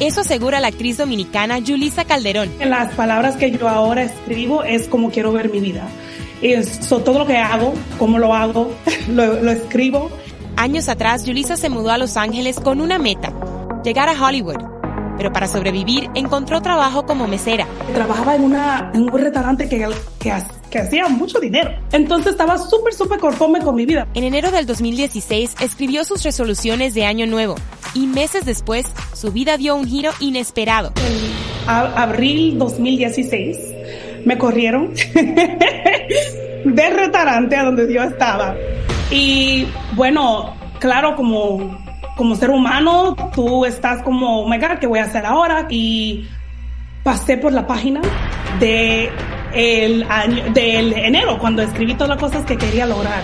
Eso 0.00 0.22
asegura 0.22 0.60
la 0.60 0.68
actriz 0.68 0.96
dominicana 0.96 1.58
Julisa 1.64 2.04
Calderón. 2.04 2.50
Las 2.58 2.94
palabras 2.94 3.36
que 3.36 3.50
yo 3.50 3.68
ahora 3.68 4.02
escribo 4.02 4.64
es 4.64 4.88
como 4.88 5.10
quiero 5.10 5.32
ver 5.32 5.50
mi 5.50 5.60
vida. 5.60 5.86
Eso, 6.42 7.00
todo 7.00 7.20
lo 7.20 7.26
que 7.26 7.36
hago, 7.36 7.74
cómo 7.98 8.18
lo 8.18 8.34
hago, 8.34 8.74
lo, 9.08 9.42
lo 9.42 9.50
escribo 9.50 10.10
Años 10.56 10.88
atrás, 10.88 11.22
Julissa 11.26 11.56
se 11.58 11.68
mudó 11.68 11.90
a 11.90 11.98
Los 11.98 12.16
Ángeles 12.16 12.58
con 12.58 12.80
una 12.80 12.98
meta, 12.98 13.30
llegar 13.84 14.08
a 14.08 14.20
Hollywood. 14.20 14.56
Pero 15.18 15.30
para 15.30 15.48
sobrevivir, 15.48 16.08
encontró 16.14 16.62
trabajo 16.62 17.04
como 17.04 17.26
mesera. 17.26 17.66
Trabajaba 17.94 18.36
en, 18.36 18.42
una, 18.42 18.90
en 18.94 19.02
un 19.02 19.18
restaurante 19.18 19.68
que, 19.68 19.86
que, 20.18 20.32
que 20.70 20.78
hacía 20.78 21.08
mucho 21.08 21.40
dinero. 21.40 21.70
Entonces 21.92 22.32
estaba 22.32 22.56
súper, 22.56 22.94
súper 22.94 23.18
conforme 23.18 23.60
con 23.60 23.74
mi 23.74 23.84
vida. 23.84 24.08
En 24.14 24.24
enero 24.24 24.50
del 24.50 24.66
2016 24.66 25.56
escribió 25.60 26.04
sus 26.04 26.22
resoluciones 26.22 26.94
de 26.94 27.04
año 27.04 27.26
nuevo 27.26 27.54
y 27.94 28.06
meses 28.06 28.44
después 28.44 28.86
su 29.14 29.32
vida 29.32 29.58
dio 29.58 29.76
un 29.76 29.86
giro 29.86 30.10
inesperado. 30.20 30.92
En 30.96 31.68
abril 31.68 32.58
2016 32.58 33.58
me 34.24 34.38
corrieron 34.38 34.94
del 35.14 36.94
restaurante 36.94 37.56
a 37.56 37.64
donde 37.64 37.92
yo 37.92 38.02
estaba. 38.02 38.54
Y 39.10 39.66
bueno, 39.94 40.54
claro, 40.78 41.14
como, 41.16 41.78
como 42.16 42.34
ser 42.36 42.50
humano, 42.50 43.14
tú 43.34 43.64
estás 43.64 44.02
como, 44.02 44.42
oh 44.42 44.48
my 44.48 44.58
God, 44.58 44.78
¿qué 44.80 44.86
voy 44.86 44.98
a 44.98 45.04
hacer 45.04 45.24
ahora? 45.24 45.66
Y 45.70 46.26
pasé 47.02 47.36
por 47.36 47.52
la 47.52 47.66
página 47.66 48.00
de 48.58 49.10
el 49.52 50.04
año, 50.10 50.52
del 50.52 50.92
enero, 50.92 51.38
cuando 51.38 51.62
escribí 51.62 51.94
todas 51.94 52.10
las 52.10 52.18
cosas 52.18 52.44
que 52.44 52.56
quería 52.56 52.86
lograr. 52.86 53.22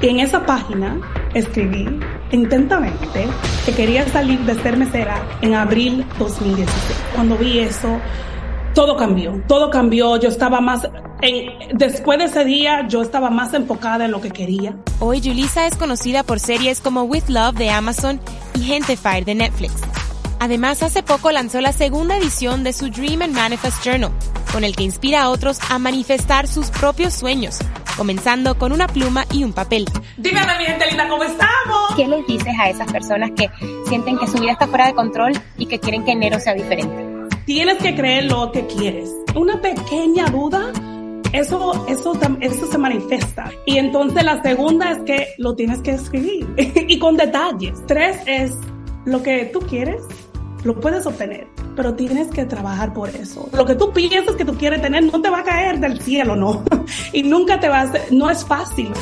Y 0.00 0.08
en 0.08 0.20
esa 0.20 0.44
página 0.44 1.00
escribí 1.32 1.86
intensamente 2.32 3.26
que 3.64 3.72
quería 3.72 4.06
salir 4.08 4.38
de 4.40 4.54
ser 4.56 4.76
mesera 4.76 5.22
en 5.40 5.54
abril 5.54 6.04
2016. 6.18 6.98
Cuando 7.14 7.36
vi 7.36 7.60
eso, 7.60 8.00
todo 8.74 8.96
cambió, 8.96 9.42
todo 9.46 9.70
cambió. 9.70 10.16
Yo 10.18 10.28
estaba 10.28 10.60
más, 10.60 10.88
en, 11.20 11.76
después 11.76 12.18
de 12.18 12.24
ese 12.24 12.44
día, 12.44 12.86
yo 12.88 13.02
estaba 13.02 13.30
más 13.30 13.54
enfocada 13.54 14.04
en 14.04 14.10
lo 14.10 14.20
que 14.20 14.30
quería. 14.30 14.76
Hoy 15.00 15.20
Julissa 15.22 15.66
es 15.66 15.76
conocida 15.76 16.22
por 16.22 16.40
series 16.40 16.80
como 16.80 17.02
With 17.04 17.28
Love 17.28 17.56
de 17.56 17.70
Amazon 17.70 18.20
y 18.54 18.80
Fire 18.96 19.24
de 19.24 19.34
Netflix. 19.34 19.74
Además, 20.40 20.82
hace 20.82 21.02
poco 21.02 21.30
lanzó 21.30 21.60
la 21.60 21.72
segunda 21.72 22.16
edición 22.16 22.64
de 22.64 22.72
su 22.72 22.90
Dream 22.90 23.22
and 23.22 23.34
Manifest 23.34 23.84
Journal, 23.84 24.10
con 24.52 24.64
el 24.64 24.74
que 24.74 24.82
inspira 24.82 25.22
a 25.22 25.28
otros 25.28 25.60
a 25.70 25.78
manifestar 25.78 26.48
sus 26.48 26.68
propios 26.70 27.14
sueños, 27.14 27.60
comenzando 27.96 28.58
con 28.58 28.72
una 28.72 28.88
pluma 28.88 29.24
y 29.32 29.44
un 29.44 29.52
papel. 29.52 29.84
Dime, 30.16 30.40
mi 30.58 30.64
gente 30.64 30.86
linda, 30.88 31.08
¿cómo 31.08 31.22
estamos? 31.22 31.94
¿Qué 31.94 32.08
les 32.08 32.26
dices 32.26 32.54
a 32.58 32.70
esas 32.70 32.90
personas 32.90 33.30
que 33.36 33.48
sienten 33.86 34.18
que 34.18 34.26
su 34.26 34.38
vida 34.38 34.52
está 34.52 34.66
fuera 34.66 34.86
de 34.86 34.94
control 34.94 35.32
y 35.58 35.66
que 35.66 35.78
quieren 35.78 36.04
que 36.04 36.10
enero 36.10 36.40
sea 36.40 36.54
diferente? 36.54 37.01
Tienes 37.44 37.78
que 37.78 37.94
creer 37.94 38.24
lo 38.30 38.52
que 38.52 38.66
quieres. 38.66 39.10
Una 39.34 39.60
pequeña 39.60 40.26
duda, 40.26 40.72
eso, 41.32 41.86
eso, 41.88 42.18
eso 42.40 42.66
se 42.66 42.78
manifiesta. 42.78 43.50
Y 43.66 43.78
entonces 43.78 44.24
la 44.24 44.40
segunda 44.42 44.92
es 44.92 44.98
que 45.00 45.28
lo 45.38 45.54
tienes 45.54 45.80
que 45.80 45.92
escribir 45.92 46.46
y 46.56 46.98
con 46.98 47.16
detalles. 47.16 47.84
Tres 47.86 48.18
es 48.26 48.56
lo 49.04 49.22
que 49.22 49.46
tú 49.46 49.60
quieres, 49.60 50.02
lo 50.62 50.78
puedes 50.78 51.04
obtener, 51.06 51.48
pero 51.74 51.94
tienes 51.94 52.28
que 52.28 52.44
trabajar 52.44 52.92
por 52.92 53.08
eso. 53.08 53.48
Lo 53.52 53.66
que 53.66 53.74
tú 53.74 53.92
piensas 53.92 54.36
que 54.36 54.44
tú 54.44 54.56
quieres 54.56 54.80
tener 54.80 55.02
no 55.04 55.20
te 55.20 55.28
va 55.28 55.40
a 55.40 55.44
caer 55.44 55.80
del 55.80 56.00
cielo, 56.00 56.36
no. 56.36 56.62
Y 57.12 57.24
nunca 57.24 57.58
te 57.58 57.68
va 57.68 57.80
a, 57.80 57.92
no 58.12 58.30
es 58.30 58.44
fácil. 58.44 58.92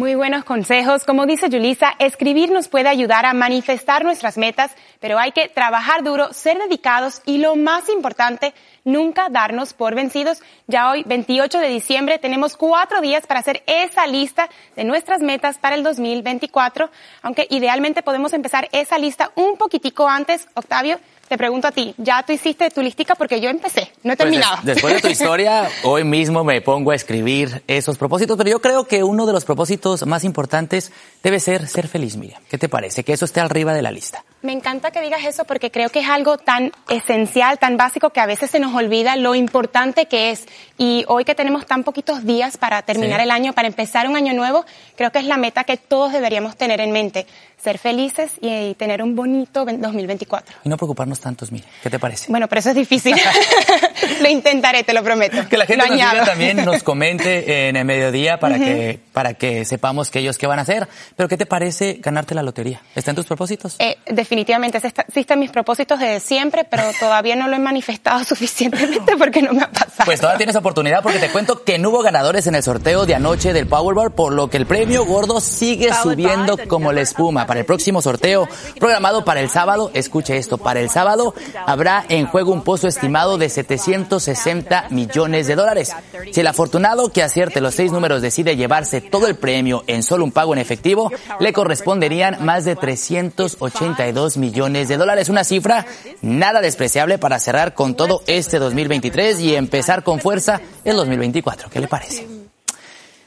Muy 0.00 0.14
buenos 0.14 0.44
consejos. 0.44 1.04
Como 1.04 1.26
dice 1.26 1.50
Julisa, 1.50 1.92
escribir 1.98 2.50
nos 2.50 2.68
puede 2.68 2.88
ayudar 2.88 3.26
a 3.26 3.34
manifestar 3.34 4.02
nuestras 4.02 4.38
metas, 4.38 4.74
pero 4.98 5.18
hay 5.18 5.32
que 5.32 5.50
trabajar 5.50 6.02
duro, 6.02 6.32
ser 6.32 6.56
dedicados 6.56 7.20
y 7.26 7.36
lo 7.36 7.54
más 7.54 7.86
importante, 7.90 8.54
nunca 8.82 9.28
darnos 9.28 9.74
por 9.74 9.94
vencidos. 9.94 10.40
Ya 10.66 10.90
hoy, 10.90 11.02
28 11.04 11.58
de 11.58 11.68
diciembre, 11.68 12.18
tenemos 12.18 12.56
cuatro 12.56 13.02
días 13.02 13.26
para 13.26 13.40
hacer 13.40 13.62
esa 13.66 14.06
lista 14.06 14.48
de 14.74 14.84
nuestras 14.84 15.20
metas 15.20 15.58
para 15.58 15.76
el 15.76 15.82
2024, 15.82 16.88
aunque 17.20 17.46
idealmente 17.50 18.02
podemos 18.02 18.32
empezar 18.32 18.70
esa 18.72 18.96
lista 18.96 19.32
un 19.34 19.58
poquitico 19.58 20.08
antes, 20.08 20.48
Octavio, 20.54 20.98
te 21.30 21.38
pregunto 21.38 21.68
a 21.68 21.70
ti, 21.70 21.94
¿ya 21.96 22.24
tú 22.24 22.32
hiciste 22.32 22.68
tu 22.70 22.82
listica? 22.82 23.14
Porque 23.14 23.40
yo 23.40 23.50
empecé, 23.50 23.92
no 24.02 24.12
he 24.12 24.16
pues 24.16 24.28
terminado. 24.28 24.56
después 24.64 24.94
de 24.94 25.00
tu 25.00 25.06
historia, 25.12 25.68
hoy 25.84 26.02
mismo 26.02 26.42
me 26.42 26.60
pongo 26.60 26.90
a 26.90 26.96
escribir 26.96 27.62
esos 27.68 27.98
propósitos, 27.98 28.36
pero 28.36 28.50
yo 28.50 28.60
creo 28.60 28.82
que 28.88 29.04
uno 29.04 29.26
de 29.26 29.32
los 29.32 29.44
propósitos 29.44 30.04
más 30.06 30.24
importantes 30.24 30.90
debe 31.22 31.38
ser 31.38 31.68
ser 31.68 31.86
feliz, 31.86 32.16
Miriam. 32.16 32.42
¿Qué 32.50 32.58
te 32.58 32.68
parece? 32.68 33.04
Que 33.04 33.12
eso 33.12 33.26
esté 33.26 33.38
arriba 33.38 33.72
de 33.74 33.82
la 33.82 33.92
lista. 33.92 34.24
Me 34.42 34.52
encanta 34.52 34.90
que 34.90 35.02
digas 35.02 35.24
eso 35.24 35.44
porque 35.44 35.70
creo 35.70 35.90
que 35.90 36.00
es 36.00 36.08
algo 36.08 36.38
tan 36.38 36.72
esencial, 36.88 37.58
tan 37.58 37.76
básico, 37.76 38.10
que 38.10 38.20
a 38.20 38.26
veces 38.26 38.50
se 38.50 38.58
nos 38.58 38.74
olvida 38.74 39.16
lo 39.16 39.34
importante 39.34 40.06
que 40.06 40.30
es. 40.30 40.46
Y 40.78 41.04
hoy 41.08 41.24
que 41.24 41.34
tenemos 41.34 41.66
tan 41.66 41.84
poquitos 41.84 42.24
días 42.24 42.56
para 42.56 42.80
terminar 42.82 43.20
el 43.20 43.30
año, 43.30 43.52
para 43.52 43.68
empezar 43.68 44.08
un 44.08 44.16
año 44.16 44.32
nuevo, 44.32 44.64
creo 44.96 45.12
que 45.12 45.18
es 45.18 45.26
la 45.26 45.36
meta 45.36 45.64
que 45.64 45.76
todos 45.76 46.12
deberíamos 46.12 46.56
tener 46.56 46.80
en 46.80 46.90
mente 46.90 47.26
ser 47.62 47.78
felices 47.78 48.32
y, 48.40 48.74
tener 48.74 49.02
un 49.02 49.14
bonito 49.14 49.64
2024. 49.64 50.56
Y 50.64 50.68
no 50.68 50.76
preocuparnos 50.76 51.20
tantos, 51.20 51.52
mire, 51.52 51.64
¿qué 51.82 51.90
te 51.90 51.98
parece? 51.98 52.30
Bueno, 52.30 52.48
pero 52.48 52.60
eso 52.60 52.70
es 52.70 52.76
difícil. 52.76 53.14
lo 54.22 54.28
intentaré, 54.28 54.82
te 54.82 54.94
lo 54.94 55.02
prometo. 55.02 55.48
Que 55.48 55.58
la 55.58 55.66
gente 55.66 55.86
lo 55.86 55.94
nos 55.94 56.26
también, 56.26 56.64
nos 56.64 56.82
comente 56.82 57.68
en 57.68 57.76
el 57.76 57.84
mediodía 57.84 58.40
para 58.40 58.58
que 58.58 59.00
para 59.12 59.34
que 59.34 59.64
sepamos 59.64 60.10
que 60.10 60.20
ellos 60.20 60.38
qué 60.38 60.46
van 60.46 60.58
a 60.58 60.62
hacer. 60.62 60.88
Pero 61.16 61.28
¿qué 61.28 61.36
te 61.36 61.46
parece 61.46 61.98
ganarte 62.00 62.34
la 62.34 62.42
lotería? 62.42 62.80
¿Está 62.94 63.10
en 63.10 63.16
tus 63.16 63.26
propósitos? 63.26 63.76
Eh, 63.78 63.98
definitivamente, 64.30 64.78
ese 64.78 64.86
está- 64.86 65.04
sí 65.12 65.26
mis 65.36 65.50
propósitos 65.50 65.98
desde 65.98 66.20
siempre, 66.20 66.62
pero 66.64 66.84
todavía 67.00 67.34
no 67.34 67.48
lo 67.48 67.56
he 67.56 67.58
manifestado 67.58 68.22
suficientemente 68.24 69.16
porque 69.16 69.42
no 69.42 69.52
me 69.52 69.62
ha 69.62 69.70
pasado. 69.70 70.04
Pues 70.04 70.20
todavía 70.20 70.38
tienes 70.38 70.54
oportunidad 70.54 71.02
porque 71.02 71.18
te 71.18 71.30
cuento 71.30 71.64
que 71.64 71.78
no 71.80 71.88
hubo 71.90 72.02
ganadores 72.02 72.46
en 72.46 72.54
el 72.54 72.62
sorteo 72.62 73.06
de 73.06 73.16
anoche 73.16 73.52
del 73.52 73.66
Powerball, 73.66 74.12
por 74.12 74.32
lo 74.32 74.48
que 74.48 74.56
el 74.56 74.66
premio 74.66 75.04
gordo 75.04 75.40
sigue 75.40 75.90
subiendo 76.00 76.56
como 76.68 76.92
la 76.92 77.00
espuma. 77.00 77.46
Para 77.46 77.60
el 77.60 77.66
próximo 77.66 78.00
sorteo, 78.02 78.48
programado 78.78 79.24
para 79.24 79.40
el 79.40 79.50
sábado, 79.50 79.90
escuche 79.94 80.36
esto, 80.36 80.58
para 80.58 80.78
el 80.78 80.90
sábado 80.90 81.34
habrá 81.66 82.04
en 82.08 82.26
juego 82.26 82.52
un 82.52 82.62
pozo 82.62 82.86
estimado 82.86 83.36
de 83.36 83.48
760 83.48 84.86
millones 84.90 85.48
de 85.48 85.56
dólares. 85.56 85.92
Si 86.30 86.40
el 86.40 86.46
afortunado 86.46 87.10
que 87.12 87.24
acierte 87.24 87.60
los 87.60 87.74
seis 87.74 87.90
números 87.90 88.22
decide 88.22 88.54
llevarse 88.56 89.00
todo 89.00 89.26
el 89.26 89.34
premio 89.34 89.82
en 89.88 90.04
solo 90.04 90.22
un 90.24 90.30
pago 90.32 90.52
en 90.52 90.60
efectivo, 90.60 91.10
le 91.40 91.52
corresponderían 91.52 92.44
más 92.44 92.64
de 92.64 92.76
382 92.76 94.19
millones 94.36 94.88
de 94.88 94.96
dólares. 94.96 95.28
Una 95.28 95.44
cifra 95.44 95.86
nada 96.22 96.60
despreciable 96.60 97.18
para 97.18 97.38
cerrar 97.38 97.74
con 97.74 97.94
todo 97.94 98.22
este 98.26 98.58
2023 98.58 99.40
y 99.40 99.54
empezar 99.54 100.02
con 100.02 100.20
fuerza 100.20 100.60
el 100.84 100.96
2024. 100.96 101.70
¿Qué 101.70 101.80
le 101.80 101.88
parece? 101.88 102.26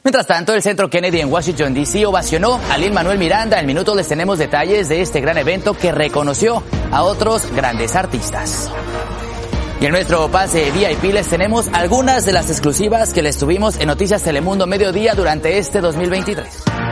Mientras 0.04 0.26
tanto, 0.26 0.52
el 0.52 0.62
Centro 0.62 0.90
Kennedy 0.90 1.20
en 1.20 1.32
Washington, 1.32 1.72
D.C. 1.72 2.04
ovacionó 2.04 2.60
a 2.70 2.76
Lin 2.76 2.92
Manuel 2.92 3.18
Miranda. 3.18 3.58
En 3.58 3.66
minutos 3.66 3.96
les 3.96 4.06
tenemos 4.06 4.38
detalles 4.38 4.90
de 4.90 5.00
este 5.00 5.22
gran 5.22 5.38
evento 5.38 5.72
que 5.72 5.92
reconoció 5.92 6.62
a 6.92 7.02
otros 7.02 7.50
grandes 7.52 7.96
artistas. 7.96 8.70
Y 9.80 9.86
en 9.86 9.92
nuestro 9.92 10.30
pase 10.30 10.70
VIP 10.70 11.14
les 11.14 11.28
tenemos 11.28 11.68
algunas 11.72 12.26
de 12.26 12.32
las 12.32 12.50
exclusivas 12.50 13.14
que 13.14 13.22
les 13.22 13.38
tuvimos 13.38 13.80
en 13.80 13.86
Noticias 13.86 14.22
Telemundo 14.22 14.66
Mediodía 14.66 15.14
durante 15.14 15.56
este 15.56 15.80
2023. 15.80 16.83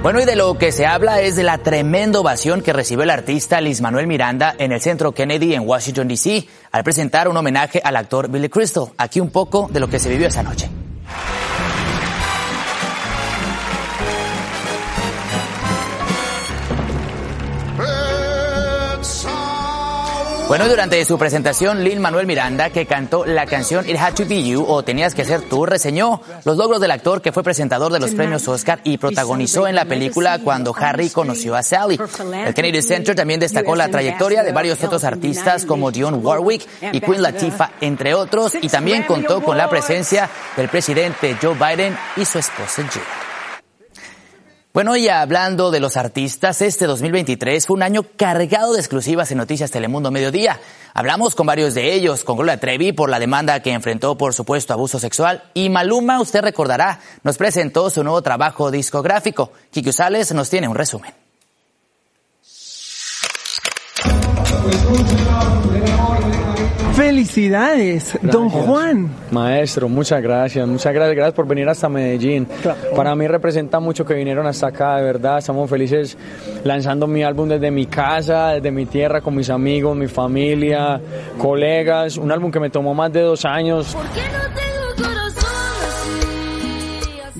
Bueno, 0.00 0.20
y 0.20 0.24
de 0.24 0.36
lo 0.36 0.56
que 0.56 0.70
se 0.70 0.86
habla 0.86 1.20
es 1.20 1.34
de 1.34 1.42
la 1.42 1.58
tremenda 1.58 2.20
ovación 2.20 2.62
que 2.62 2.72
recibió 2.72 3.02
el 3.02 3.10
artista 3.10 3.60
Liz 3.60 3.80
Manuel 3.80 4.06
Miranda 4.06 4.54
en 4.56 4.70
el 4.70 4.80
Centro 4.80 5.10
Kennedy 5.10 5.54
en 5.54 5.66
Washington, 5.66 6.06
D.C., 6.06 6.46
al 6.70 6.84
presentar 6.84 7.28
un 7.28 7.36
homenaje 7.36 7.80
al 7.82 7.96
actor 7.96 8.30
Billy 8.30 8.48
Crystal. 8.48 8.84
Aquí 8.96 9.18
un 9.18 9.30
poco 9.30 9.68
de 9.72 9.80
lo 9.80 9.88
que 9.88 9.98
se 9.98 10.08
vivió 10.08 10.28
esa 10.28 10.44
noche. 10.44 10.70
Bueno, 20.48 20.66
durante 20.66 21.04
su 21.04 21.18
presentación, 21.18 21.84
Lin 21.84 22.00
Manuel 22.00 22.26
Miranda, 22.26 22.70
que 22.70 22.86
cantó 22.86 23.26
la 23.26 23.44
canción 23.44 23.86
It 23.86 23.96
Had 23.98 24.14
to 24.14 24.24
Be 24.24 24.42
You 24.42 24.64
o 24.66 24.82
Tenías 24.82 25.14
que 25.14 25.26
ser 25.26 25.42
tú, 25.42 25.66
reseñó 25.66 26.22
los 26.46 26.56
logros 26.56 26.80
del 26.80 26.90
actor 26.90 27.20
que 27.20 27.32
fue 27.32 27.42
presentador 27.42 27.92
de 27.92 28.00
los 28.00 28.14
premios 28.14 28.48
Oscar 28.48 28.80
y 28.82 28.96
protagonizó 28.96 29.68
en 29.68 29.74
la 29.74 29.84
película 29.84 30.38
cuando 30.38 30.74
Harry 30.74 31.10
conoció 31.10 31.54
a 31.54 31.62
Sally. 31.62 32.00
El 32.46 32.54
Kennedy 32.54 32.80
Center 32.80 33.14
también 33.14 33.40
destacó 33.40 33.76
la 33.76 33.90
trayectoria 33.90 34.42
de 34.42 34.52
varios 34.52 34.82
otros 34.82 35.04
artistas 35.04 35.66
como 35.66 35.90
Dionne 35.90 36.16
Warwick 36.16 36.66
y 36.92 37.00
Queen 37.02 37.20
Latifah, 37.20 37.72
entre 37.82 38.14
otros, 38.14 38.54
y 38.54 38.70
también 38.70 39.02
contó 39.02 39.42
con 39.42 39.58
la 39.58 39.68
presencia 39.68 40.30
del 40.56 40.70
presidente 40.70 41.36
Joe 41.42 41.54
Biden 41.54 41.94
y 42.16 42.24
su 42.24 42.38
esposa 42.38 42.88
Jill. 42.90 43.27
Bueno, 44.78 44.96
y 44.96 45.08
hablando 45.08 45.72
de 45.72 45.80
los 45.80 45.96
artistas, 45.96 46.62
este 46.62 46.86
2023 46.86 47.66
fue 47.66 47.74
un 47.74 47.82
año 47.82 48.06
cargado 48.16 48.74
de 48.74 48.78
exclusivas 48.78 49.28
en 49.32 49.38
Noticias 49.38 49.72
Telemundo 49.72 50.12
Mediodía. 50.12 50.60
Hablamos 50.94 51.34
con 51.34 51.48
varios 51.48 51.74
de 51.74 51.94
ellos, 51.94 52.22
con 52.22 52.36
Gloria 52.36 52.60
Trevi 52.60 52.92
por 52.92 53.10
la 53.10 53.18
demanda 53.18 53.60
que 53.60 53.72
enfrentó 53.72 54.16
por 54.16 54.34
supuesto 54.34 54.72
abuso 54.72 55.00
sexual 55.00 55.42
y 55.52 55.68
Maluma, 55.68 56.20
usted 56.20 56.42
recordará, 56.42 57.00
nos 57.24 57.36
presentó 57.36 57.90
su 57.90 58.04
nuevo 58.04 58.22
trabajo 58.22 58.70
discográfico. 58.70 59.50
Kiki 59.72 59.88
Usales 59.88 60.32
nos 60.32 60.48
tiene 60.48 60.68
un 60.68 60.76
resumen. 60.76 61.12
Felicidades, 66.98 68.18
don 68.22 68.48
Juan. 68.48 69.08
Maestro, 69.30 69.88
muchas 69.88 70.20
gracias, 70.20 70.66
muchas 70.66 70.92
gracias, 70.92 71.14
gracias 71.14 71.34
por 71.34 71.46
venir 71.46 71.68
hasta 71.68 71.88
Medellín. 71.88 72.48
Para 72.96 73.14
mí 73.14 73.28
representa 73.28 73.78
mucho 73.78 74.04
que 74.04 74.14
vinieron 74.14 74.44
hasta 74.48 74.66
acá, 74.66 74.96
de 74.96 75.04
verdad, 75.04 75.38
estamos 75.38 75.70
felices 75.70 76.18
lanzando 76.64 77.06
mi 77.06 77.22
álbum 77.22 77.48
desde 77.48 77.70
mi 77.70 77.86
casa, 77.86 78.48
desde 78.54 78.72
mi 78.72 78.86
tierra, 78.86 79.20
con 79.20 79.36
mis 79.36 79.48
amigos, 79.48 79.96
mi 79.96 80.08
familia, 80.08 81.00
colegas, 81.38 82.16
un 82.16 82.32
álbum 82.32 82.50
que 82.50 82.58
me 82.58 82.68
tomó 82.68 82.94
más 82.94 83.12
de 83.12 83.20
dos 83.20 83.44
años. 83.44 83.96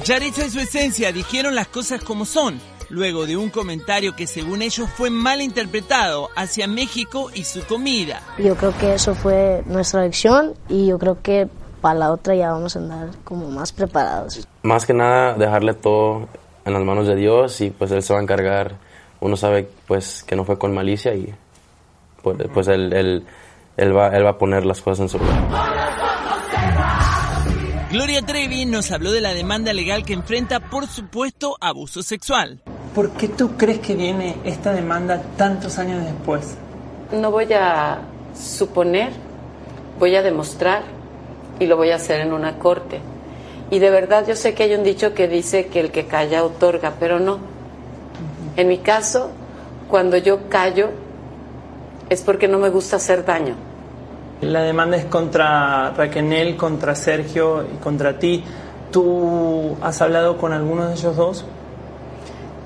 Yaritza 0.05 0.45
en 0.45 0.51
su 0.53 0.61
esencia 0.61 1.11
dijeron 1.11 1.57
las 1.57 1.67
cosas 1.67 2.01
como 2.01 2.25
son, 2.27 2.61
luego 2.89 3.27
de 3.27 3.37
un 3.37 3.51
comentario 3.51 4.15
que 4.17 4.27
según 4.27 4.63
ellos 4.63 4.89
fue 4.91 5.11
mal 5.11 5.41
interpretado 5.41 6.31
hacia 6.37 6.67
México 6.67 7.31
y 7.35 7.45
su 7.45 7.65
comida. 7.65 8.23
Yo 8.39 8.57
creo 8.57 8.77
que 8.79 8.95
eso 8.95 9.15
fue 9.15 9.63
nuestra 9.67 10.03
lección 10.03 10.55
y 10.69 10.87
yo 10.87 10.99
creo 10.99 11.21
que 11.23 11.49
para 11.81 11.99
la 11.99 12.13
otra 12.13 12.35
ya 12.35 12.53
vamos 12.53 12.77
a 12.77 12.79
andar 12.81 13.11
como 13.25 13.51
más 13.51 13.73
preparados. 13.73 14.47
Más 14.63 14.85
que 14.87 14.95
nada 14.95 15.35
dejarle 15.35 15.75
todo 15.75 16.29
en 16.65 16.73
las 16.73 16.83
manos 16.83 17.07
de 17.07 17.17
Dios 17.17 17.61
y 17.61 17.71
pues 17.71 17.91
Él 17.91 18.03
se 18.03 18.13
va 18.13 18.21
a 18.21 18.23
encargar. 18.23 18.77
Uno 19.21 19.37
sabe 19.37 19.69
pues 19.87 20.25
que 20.25 20.37
no 20.37 20.45
fue 20.45 20.59
con 20.59 20.75
malicia 20.75 21.15
y 21.15 21.35
pues, 22.23 22.37
pues 22.53 22.69
él, 22.69 22.93
él, 22.93 23.25
él, 23.77 23.97
va, 23.97 24.09
él 24.09 24.25
va 24.25 24.31
a 24.31 24.39
poner 24.39 24.65
las 24.65 24.81
cosas 24.81 25.01
en 25.01 25.09
su 25.09 25.19
lugar. 25.19 25.79
Gloria 27.91 28.21
Trevi 28.21 28.67
nos 28.67 28.91
habló 28.93 29.13
de 29.13 29.23
la 29.23 29.33
demanda 29.33 29.73
legal 29.73 30.05
que 30.05 30.13
enfrenta 30.13 30.61
por 30.61 30.87
supuesto 30.87 31.57
abuso 31.61 32.03
sexual. 32.03 32.63
¿Por 32.99 33.11
qué 33.11 33.29
tú 33.29 33.57
crees 33.57 33.79
que 33.79 33.95
viene 33.95 34.39
esta 34.43 34.73
demanda 34.73 35.23
tantos 35.37 35.79
años 35.79 36.03
después? 36.03 36.57
No 37.13 37.31
voy 37.31 37.47
a 37.53 38.01
suponer, 38.37 39.13
voy 40.01 40.17
a 40.17 40.23
demostrar 40.23 40.83
y 41.61 41.67
lo 41.67 41.77
voy 41.77 41.93
a 41.93 41.95
hacer 41.95 42.23
en 42.23 42.33
una 42.33 42.59
corte. 42.59 42.99
Y 43.71 43.79
de 43.79 43.91
verdad 43.91 44.27
yo 44.27 44.35
sé 44.35 44.53
que 44.53 44.65
hay 44.65 44.75
un 44.75 44.83
dicho 44.83 45.15
que 45.15 45.29
dice 45.29 45.69
que 45.69 45.79
el 45.79 45.93
que 45.93 46.07
calla 46.07 46.43
otorga, 46.43 46.95
pero 46.99 47.21
no. 47.21 47.39
En 48.57 48.67
mi 48.67 48.79
caso, 48.79 49.31
cuando 49.89 50.17
yo 50.17 50.49
callo 50.49 50.89
es 52.11 52.23
porque 52.23 52.49
no 52.49 52.59
me 52.59 52.69
gusta 52.69 52.97
hacer 52.97 53.25
daño. 53.25 53.55
La 54.41 54.63
demanda 54.63 54.97
es 54.97 55.05
contra 55.05 55.93
Raquel, 55.93 56.57
contra 56.57 56.97
Sergio 56.97 57.63
y 57.63 57.77
contra 57.77 58.19
ti. 58.19 58.43
¿Tú 58.91 59.77
has 59.83 60.03
hablado 60.03 60.37
con 60.37 60.53
alguno 60.53 60.89
de 60.89 60.95
ellos 60.95 61.15
dos? 61.15 61.45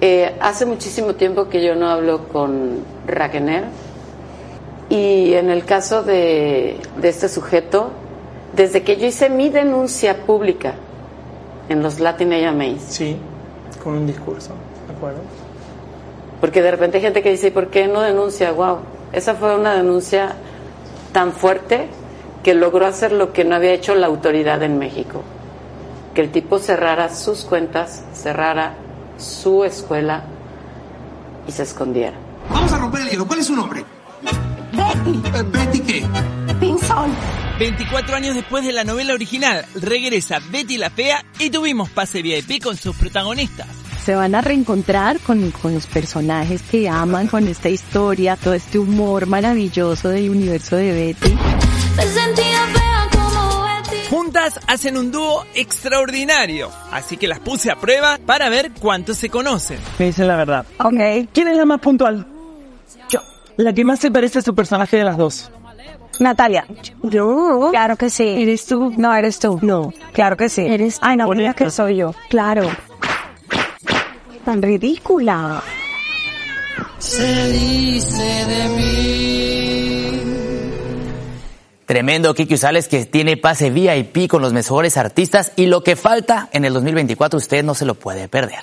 Eh, 0.04 0.34
hace 0.40 0.66
muchísimo 0.66 1.14
tiempo 1.14 1.48
que 1.48 1.64
yo 1.64 1.76
no 1.76 1.88
hablo 1.88 2.26
con 2.26 2.80
Raquener 3.06 3.66
y 4.88 5.34
en 5.34 5.48
el 5.48 5.64
caso 5.64 6.02
de, 6.02 6.76
de 6.96 7.08
este 7.08 7.28
sujeto, 7.28 7.92
desde 8.52 8.82
que 8.82 8.96
yo 8.96 9.06
hice 9.06 9.30
mi 9.30 9.48
denuncia 9.48 10.26
pública 10.26 10.74
en 11.68 11.84
los 11.84 12.00
Latin 12.00 12.32
AMAs. 12.32 12.82
Sí, 12.82 13.16
con 13.84 13.94
un 13.94 14.06
discurso, 14.08 14.54
¿de 14.88 14.92
acuerdo? 14.92 15.20
Porque 16.40 16.62
de 16.62 16.72
repente 16.72 16.96
hay 16.96 17.04
gente 17.04 17.22
que 17.22 17.30
dice, 17.30 17.46
¿y 17.46 17.50
por 17.52 17.68
qué 17.68 17.86
no 17.86 18.00
denuncia? 18.00 18.50
Wow, 18.50 18.78
esa 19.12 19.36
fue 19.36 19.54
una 19.54 19.76
denuncia 19.76 20.32
tan 21.12 21.30
fuerte 21.30 21.86
que 22.42 22.54
logró 22.54 22.86
hacer 22.86 23.12
lo 23.12 23.32
que 23.32 23.44
no 23.44 23.54
había 23.54 23.72
hecho 23.72 23.94
la 23.94 24.08
autoridad 24.08 24.64
en 24.64 24.80
México. 24.80 25.22
Que 26.12 26.22
el 26.22 26.32
tipo 26.32 26.58
cerrara 26.58 27.08
sus 27.14 27.44
cuentas, 27.44 28.02
cerrara 28.12 28.81
su 29.22 29.64
escuela 29.64 30.24
y 31.46 31.52
se 31.52 31.62
escondiera. 31.62 32.16
Vamos 32.50 32.72
a 32.72 32.78
romper 32.78 33.02
el 33.02 33.10
hielo. 33.10 33.26
¿Cuál 33.26 33.40
es 33.40 33.46
su 33.46 33.56
nombre? 33.56 33.84
Betty. 34.72 35.22
¿Betty 35.50 35.80
qué? 35.80 36.06
Pinzón. 36.60 37.12
24 37.58 38.16
años 38.16 38.34
después 38.34 38.64
de 38.64 38.72
la 38.72 38.82
novela 38.82 39.14
original, 39.14 39.64
regresa 39.74 40.40
Betty 40.50 40.78
la 40.78 40.90
Fea 40.90 41.24
y 41.38 41.50
tuvimos 41.50 41.90
pase 41.90 42.22
VIP 42.22 42.62
con 42.62 42.76
sus 42.76 42.96
protagonistas. 42.96 43.68
Se 44.04 44.16
van 44.16 44.34
a 44.34 44.40
reencontrar 44.40 45.20
con, 45.20 45.52
con 45.52 45.74
los 45.74 45.86
personajes 45.86 46.60
que 46.62 46.88
aman, 46.88 47.28
con 47.28 47.46
esta 47.46 47.68
historia, 47.68 48.36
todo 48.36 48.54
este 48.54 48.80
humor 48.80 49.26
maravilloso 49.26 50.08
del 50.08 50.30
universo 50.30 50.74
de 50.74 50.92
Betty. 50.92 51.36
Juntas 54.12 54.60
hacen 54.66 54.98
un 54.98 55.10
dúo 55.10 55.46
extraordinario, 55.54 56.68
así 56.90 57.16
que 57.16 57.26
las 57.26 57.38
puse 57.38 57.70
a 57.70 57.76
prueba 57.76 58.18
para 58.26 58.50
ver 58.50 58.72
cuánto 58.78 59.14
se 59.14 59.30
conocen. 59.30 59.78
Me 59.98 60.04
dicen 60.04 60.28
la 60.28 60.36
verdad. 60.36 60.66
Ok. 60.80 61.30
¿Quién 61.32 61.48
es 61.48 61.56
la 61.56 61.64
más 61.64 61.80
puntual? 61.80 62.26
Yo. 63.08 63.20
La 63.56 63.72
que 63.72 63.86
más 63.86 64.00
se 64.00 64.10
parece 64.10 64.40
a 64.40 64.42
su 64.42 64.54
personaje 64.54 64.98
de 64.98 65.04
las 65.04 65.16
dos. 65.16 65.50
Natalia. 66.20 66.66
Yo. 67.02 67.68
Claro 67.70 67.96
que 67.96 68.10
sí. 68.10 68.28
¿Eres 68.28 68.66
tú? 68.66 68.92
No, 68.98 69.14
eres 69.14 69.38
tú. 69.38 69.58
No. 69.62 69.94
Claro 70.12 70.36
que 70.36 70.50
sí. 70.50 70.60
Eres 70.60 70.98
Ay, 71.00 71.16
no, 71.16 71.26
mira 71.30 71.54
que 71.54 71.70
soy 71.70 71.96
yo. 71.96 72.14
Claro. 72.28 72.68
Tan 74.44 74.60
ridícula. 74.60 75.62
Se 76.98 77.48
dice 77.50 78.44
de 78.46 78.68
mí 78.68 79.11
Tremendo 81.92 82.32
Kiki 82.32 82.54
Usales 82.54 82.88
que 82.88 83.04
tiene 83.04 83.36
pase 83.36 83.68
VIP 83.68 84.26
con 84.26 84.40
los 84.40 84.54
mejores 84.54 84.96
artistas 84.96 85.52
y 85.56 85.66
lo 85.66 85.84
que 85.84 85.94
falta 85.94 86.48
en 86.50 86.64
el 86.64 86.72
2024 86.72 87.36
usted 87.36 87.62
no 87.62 87.74
se 87.74 87.84
lo 87.84 87.96
puede 87.96 88.30
perder. 88.30 88.60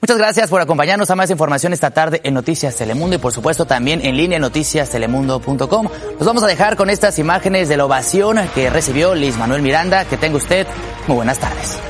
Muchas 0.00 0.16
gracias 0.16 0.48
por 0.48 0.60
acompañarnos 0.60 1.10
a 1.10 1.16
más 1.16 1.28
información 1.30 1.72
esta 1.72 1.90
tarde 1.90 2.20
en 2.22 2.34
Noticias 2.34 2.76
Telemundo 2.76 3.16
y 3.16 3.18
por 3.18 3.32
supuesto 3.32 3.64
también 3.64 4.00
en 4.06 4.16
línea 4.16 4.38
noticiastelemundo.com. 4.38 5.88
Nos 6.16 6.24
vamos 6.24 6.44
a 6.44 6.46
dejar 6.46 6.76
con 6.76 6.88
estas 6.88 7.18
imágenes 7.18 7.68
de 7.68 7.76
la 7.76 7.84
ovación 7.84 8.38
que 8.54 8.70
recibió 8.70 9.16
Liz 9.16 9.36
Manuel 9.36 9.62
Miranda. 9.62 10.04
Que 10.04 10.16
tenga 10.16 10.36
usted 10.36 10.64
muy 11.08 11.16
buenas 11.16 11.40
tardes. 11.40 11.80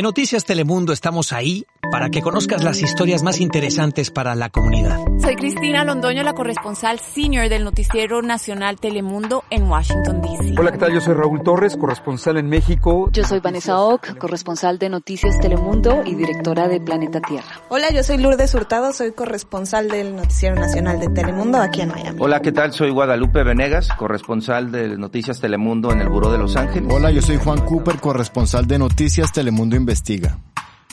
En 0.00 0.04
Noticias 0.04 0.46
Telemundo 0.46 0.94
estamos 0.94 1.30
ahí 1.30 1.66
para 1.90 2.08
que 2.08 2.22
conozcas 2.22 2.64
las 2.64 2.80
historias 2.80 3.22
más 3.22 3.38
interesantes 3.40 4.10
para 4.10 4.34
la 4.34 4.48
comunidad. 4.48 4.98
Soy 5.20 5.36
Cristina 5.36 5.84
Londoño, 5.84 6.22
la 6.22 6.32
corresponsal 6.32 7.00
senior 7.00 7.48
del 7.50 7.64
Noticiero 7.64 8.22
Nacional 8.22 8.78
Telemundo 8.78 9.44
en 9.50 9.64
Washington, 9.64 10.22
D.C. 10.22 10.54
Hola, 10.58 10.72
¿qué 10.72 10.78
tal? 10.78 10.94
Yo 10.94 11.00
soy 11.00 11.14
Raúl 11.14 11.42
Torres, 11.42 11.76
corresponsal 11.76 12.38
en 12.38 12.48
México. 12.48 13.10
Yo 13.12 13.24
soy 13.24 13.40
Vanessa 13.40 13.78
Ock, 13.80 14.16
corresponsal 14.16 14.78
de 14.78 14.88
Noticias 14.88 15.38
Telemundo 15.40 16.02
y 16.06 16.14
directora 16.14 16.68
de 16.68 16.80
Planeta 16.80 17.20
Tierra. 17.20 17.60
Hola, 17.68 17.90
yo 17.92 18.02
soy 18.02 18.18
Lourdes 18.18 18.54
Hurtado, 18.54 18.92
soy 18.92 19.12
corresponsal 19.12 19.88
del 19.88 20.16
Noticiero 20.16 20.54
Nacional 20.54 21.00
de 21.00 21.08
Telemundo 21.08 21.58
aquí 21.58 21.82
en 21.82 21.88
Miami. 21.88 22.18
Hola, 22.22 22.40
¿qué 22.40 22.52
tal? 22.52 22.72
Soy 22.72 22.90
Guadalupe 22.90 23.42
Venegas, 23.42 23.88
corresponsal 23.98 24.70
de 24.70 24.96
Noticias 24.96 25.40
Telemundo 25.40 25.92
en 25.92 26.00
el 26.00 26.08
Buró 26.08 26.30
de 26.30 26.38
Los 26.38 26.56
Ángeles. 26.56 26.90
Hola, 26.90 27.10
yo 27.10 27.20
soy 27.20 27.36
Juan 27.36 27.60
Cooper, 27.66 27.96
corresponsal 27.96 28.66
de 28.66 28.78
Noticias 28.78 29.32
Telemundo 29.32 29.76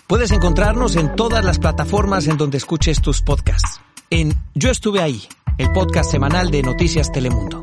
Puedes 0.07 0.31
encontrarnos 0.31 0.95
en 0.95 1.15
todas 1.15 1.43
las 1.43 1.59
plataformas 1.59 2.27
en 2.27 2.37
donde 2.37 2.57
escuches 2.57 3.01
tus 3.01 3.21
podcasts. 3.21 3.79
En 4.09 4.33
Yo 4.55 4.71
estuve 4.71 5.01
ahí, 5.01 5.21
el 5.57 5.71
podcast 5.71 6.09
semanal 6.09 6.49
de 6.49 6.63
Noticias 6.63 7.11
Telemundo. 7.11 7.61